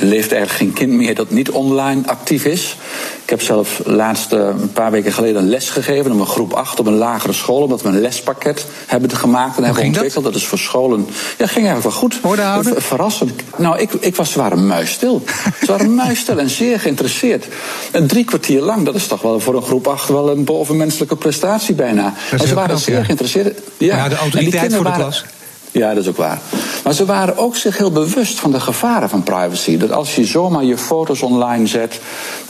leeft 0.00 0.32
eigenlijk 0.32 0.52
geen 0.52 0.72
kind 0.72 0.92
meer 0.92 1.14
dat 1.14 1.30
niet 1.30 1.50
online 1.50 2.02
actief 2.06 2.44
is. 2.44 2.76
heb 3.24 3.42
zelf 3.42 3.80
laatst 3.84 4.32
een 4.32 4.72
paar 4.72 4.90
weken 4.90 5.12
geleden 5.12 5.42
een 5.42 5.48
les 5.48 5.70
gegeven 5.70 6.12
om 6.12 6.20
een 6.20 6.26
groep 6.26 6.52
8 6.52 6.80
op 6.80 6.86
een 6.86 6.96
lagere 6.96 7.32
school, 7.32 7.62
omdat 7.62 7.82
we 7.82 7.88
een 7.88 8.00
lespakket 8.00 8.66
hebben 8.86 9.10
gemaakt 9.10 9.56
en 9.56 9.64
hebben 9.64 9.84
ontwikkeld. 9.84 10.24
Dat? 10.24 10.34
is 10.34 10.46
voor 10.46 10.58
scholen. 10.58 11.06
Ja, 11.38 11.46
ging 11.46 11.66
eigenlijk 11.66 11.82
wel 11.82 11.92
goed. 11.92 12.18
Hoorde 12.22 12.80
Verrassend. 12.80 13.32
Nou, 13.56 13.78
ik, 13.78 13.92
ik 13.92 14.16
was, 14.16 14.32
ze 14.32 14.38
waren 14.38 14.66
muisstil. 14.66 15.22
ze 15.64 15.66
waren 15.66 15.94
muisstil 15.94 16.38
en 16.38 16.50
zeer 16.50 16.80
geïnteresseerd. 16.80 17.46
En 17.92 18.06
drie 18.06 18.24
kwartier 18.24 18.60
lang, 18.60 18.84
dat 18.84 18.94
is 18.94 19.06
toch 19.06 19.22
wel 19.22 19.40
voor 19.40 19.54
een 19.54 19.62
groep 19.62 19.86
8 19.86 20.08
wel 20.08 20.30
een 20.30 20.44
bovenmenselijke 20.44 21.16
prestatie 21.16 21.74
bijna. 21.74 22.14
En 22.30 22.48
ze 22.48 22.54
waren 22.54 22.78
zeer 22.78 23.04
geïnteresseerd. 23.04 23.60
Ja, 23.78 23.96
ja 23.96 24.08
de 24.08 24.16
autoriteit 24.16 24.74
voor 24.74 24.84
de 24.84 24.92
klas. 24.92 25.24
Ja, 25.72 25.94
dat 25.94 26.02
is 26.02 26.08
ook 26.08 26.16
waar. 26.16 26.40
Maar 26.84 26.92
ze 26.92 27.04
waren 27.04 27.36
ook 27.36 27.56
zich 27.56 27.78
heel 27.78 27.90
bewust 27.90 28.40
van 28.40 28.50
de 28.50 28.60
gevaren 28.60 29.08
van 29.08 29.22
privacy. 29.22 29.76
Dat 29.76 29.92
als 29.92 30.14
je 30.14 30.24
zomaar 30.24 30.64
je 30.64 30.78
foto's 30.78 31.22
online 31.22 31.66
zet 31.66 32.00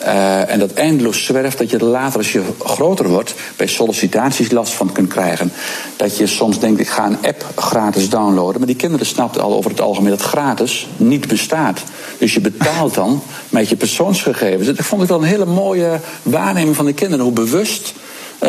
uh, 0.01 0.51
en 0.51 0.59
dat 0.59 0.73
eindeloos 0.73 1.25
zwerft, 1.25 1.59
dat 1.59 1.71
je 1.71 1.79
er 1.79 1.85
later, 1.85 2.19
als 2.19 2.33
je 2.33 2.43
groter 2.65 3.09
wordt, 3.09 3.35
bij 3.57 3.67
sollicitaties 3.67 4.51
last 4.51 4.73
van 4.73 4.93
kunt 4.93 5.09
krijgen. 5.09 5.53
Dat 5.97 6.17
je 6.17 6.27
soms 6.27 6.59
denkt, 6.59 6.81
ik 6.81 6.89
ga 6.89 7.07
een 7.07 7.19
app 7.23 7.47
gratis 7.57 8.09
downloaden. 8.09 8.59
Maar 8.59 8.67
die 8.67 8.77
kinderen 8.77 9.07
snapten 9.07 9.43
al 9.43 9.55
over 9.55 9.71
het 9.71 9.81
algemeen 9.81 10.11
dat 10.11 10.23
gratis 10.23 10.89
niet 10.97 11.29
bestaat. 11.29 11.83
Dus 12.19 12.35
je 12.35 12.41
betaalt 12.41 12.95
dan 12.95 13.23
met 13.49 13.69
je 13.69 13.77
persoonsgegevens. 13.77 14.67
Dat 14.67 14.87
vond 14.87 15.03
ik 15.03 15.09
wel 15.09 15.19
een 15.19 15.25
hele 15.25 15.47
mooie 15.47 16.01
waarneming 16.23 16.77
van 16.77 16.85
de 16.85 16.93
kinderen. 16.93 17.25
Hoe 17.25 17.35
bewust 17.35 17.95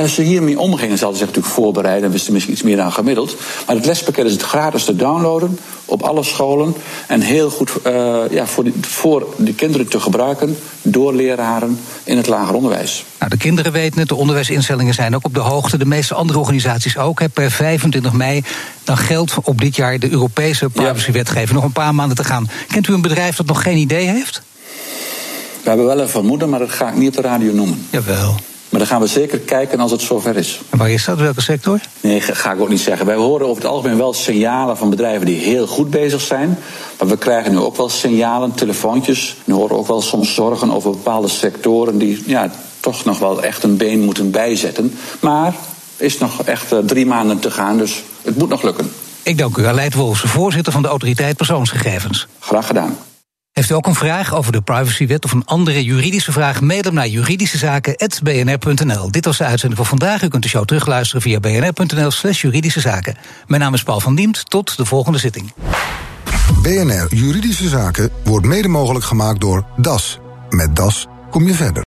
ze 0.08 0.22
hiermee 0.22 0.60
omgingen. 0.60 0.98
Ze 0.98 1.04
hadden 1.04 1.20
zich 1.20 1.28
natuurlijk 1.28 1.56
voorbereid 1.56 2.04
en 2.04 2.12
wisten 2.12 2.34
misschien 2.34 2.54
iets 2.54 2.64
meer 2.64 2.78
dan 2.78 2.92
gemiddeld. 2.92 3.36
Maar 3.68 3.76
het 3.76 3.86
lespakket 3.86 4.26
is 4.26 4.32
het 4.32 4.42
gratis 4.42 4.84
te 4.84 4.96
downloaden 4.96 5.60
op 5.86 6.02
alle 6.02 6.24
scholen. 6.24 6.76
En 7.08 7.22
heel 7.22 7.50
goed 7.50 7.72
uh, 7.88 8.20
ja, 8.30 8.46
voor, 8.46 8.64
die, 8.64 8.74
voor 8.82 9.28
de 9.38 9.54
kinderen 9.54 9.88
te 9.88 10.00
gebruiken 10.00 10.58
door 10.82 11.14
leraren 11.14 11.80
in 12.04 12.18
het 12.18 12.28
lager 12.28 12.56
onderwijs. 12.56 13.06
Nou, 13.20 13.32
de 13.32 13.38
kinderen 13.38 13.72
weten 13.72 14.00
het, 14.00 14.10
de 14.10 14.16
onderwijsinstellingen 14.16 14.94
zijn 14.94 15.16
ook 15.16 15.26
op 15.26 15.34
de 15.34 15.40
hoogte. 15.40 15.78
De 15.78 15.86
meeste 15.86 16.14
andere 16.14 16.40
organisaties 16.40 16.98
ook. 16.98 17.20
Hè. 17.20 17.30
Per 17.30 17.52
25 17.52 18.14
mei 18.14 18.44
dan 18.84 18.98
geldt 18.98 19.36
op 19.44 19.62
dit 19.62 19.76
jaar 19.76 20.00
de 20.00 20.12
Europese 20.12 20.70
privacywetgeving. 20.70 21.52
Nog 21.52 21.64
een 21.64 21.72
paar 21.72 21.96
maanden 21.96 22.18
te 22.18 22.24
gaan. 22.24 22.50
Kent 22.68 22.88
u 22.88 22.94
een 22.94 23.02
bedrijf 23.02 23.36
dat 23.36 23.46
nog 23.46 23.62
geen 23.62 23.78
idee 23.78 24.08
heeft? 24.08 24.42
We 25.64 25.70
hebben 25.70 25.86
wel 25.86 26.00
een 26.00 26.10
vermoeden, 26.10 26.50
maar 26.50 26.60
dat 26.60 26.72
ga 26.72 26.90
ik 26.90 26.96
niet 26.96 27.08
op 27.08 27.16
de 27.16 27.30
radio 27.30 27.54
noemen. 27.54 27.88
Jawel. 27.90 28.36
Maar 28.74 28.82
dan 28.82 28.92
gaan 28.92 29.02
we 29.02 29.08
zeker 29.08 29.40
kijken 29.40 29.80
als 29.80 29.92
het 29.92 30.02
zover 30.02 30.38
is. 30.38 30.62
En 30.70 30.78
waar 30.78 30.92
is 30.92 31.06
dat? 31.06 31.20
Welke 31.20 31.42
sector? 31.42 31.80
Nee, 32.02 32.22
ga 32.22 32.52
ik 32.52 32.62
ook 32.62 32.70
niet 32.70 32.80
zeggen. 32.80 33.06
Wij 33.06 33.16
horen 33.16 33.48
over 33.48 33.64
het 33.64 33.72
algemeen 33.72 33.98
wel 33.98 34.14
signalen 34.14 34.78
van 34.78 34.90
bedrijven 34.90 35.26
die 35.26 35.40
heel 35.40 35.68
goed 35.68 35.90
bezig 35.90 36.22
zijn. 36.22 36.58
Maar 37.00 37.08
we 37.08 37.18
krijgen 37.18 37.52
nu 37.52 37.58
ook 37.58 37.78
wel 37.78 37.90
signalen, 37.90 38.54
telefoontjes. 38.54 39.36
We 39.44 39.54
horen 39.54 39.78
ook 39.78 39.88
wel 39.88 40.02
soms 40.02 40.34
zorgen 40.34 40.72
over 40.72 40.92
bepaalde 40.92 41.28
sectoren 41.28 41.98
die 41.98 42.24
ja, 42.26 42.52
toch 42.80 43.06
nog 43.06 43.20
wel 43.20 43.44
echt 43.44 43.64
een 43.64 43.78
been 43.78 44.00
moeten 44.00 44.32
bijzetten. 44.32 44.94
Maar 45.20 45.54
is 45.98 46.18
nog 46.18 46.44
echt 46.44 46.74
uh, 46.74 46.80
drie 46.80 47.06
maanden 47.06 47.40
te 47.40 47.52
gaan, 47.52 47.78
dus 47.78 48.04
het 48.22 48.38
moet 48.38 48.50
nog 48.50 48.62
lukken. 48.62 48.92
Ik 49.24 49.38
dank 49.38 49.58
u, 49.58 49.66
Aleid 49.66 49.94
Wolfsen, 49.94 50.30
voorzitter 50.30 50.74
van 50.74 50.82
de 50.82 50.88
Autoriteit 50.88 51.38
Persoonsgegevens. 51.38 52.28
Graag 52.40 52.68
gedaan. 52.68 52.98
Heeft 53.54 53.70
u 53.70 53.74
ook 53.74 53.88
een 53.88 53.96
vraag 53.96 54.34
over 54.34 54.52
de 54.52 54.62
privacywet 54.62 55.26
of 55.26 55.32
een 55.32 55.46
andere 55.46 55.84
juridische 55.84 56.32
vraag? 56.32 56.62
Mail 56.62 56.82
hem 56.82 56.94
naar 56.94 57.08
juridischezaken.bnr.nl. 57.08 59.12
Dit 59.12 59.26
was 59.26 59.38
de 59.38 59.44
uitzending 59.44 59.82
voor 59.82 59.90
vandaag. 59.90 60.24
U 60.24 60.28
kunt 60.28 60.44
de 60.44 60.50
show 60.50 60.66
terugluisteren 60.66 61.22
via 61.22 61.40
bnr.nl 61.40 62.12
slash 62.12 62.42
juridische 62.42 62.80
zaken. 62.80 63.16
Mijn 63.48 63.62
naam 63.62 63.74
is 63.74 63.84
Paul 63.84 64.00
van 64.00 64.16
Diemt. 64.16 64.50
Tot 64.50 64.78
de 64.78 64.86
volgende 64.86 65.18
zitting. 65.18 65.54
BNR 66.62 67.08
Juridische 67.10 67.68
Zaken 67.68 68.10
wordt 68.24 68.46
mede 68.46 68.68
mogelijk 68.68 69.06
gemaakt 69.06 69.42
door 69.42 69.66
DAS. 69.78 70.20
Met 70.50 70.76
DAS 70.76 71.08
kom 71.30 71.48
je 71.48 71.54
verder. 71.54 71.82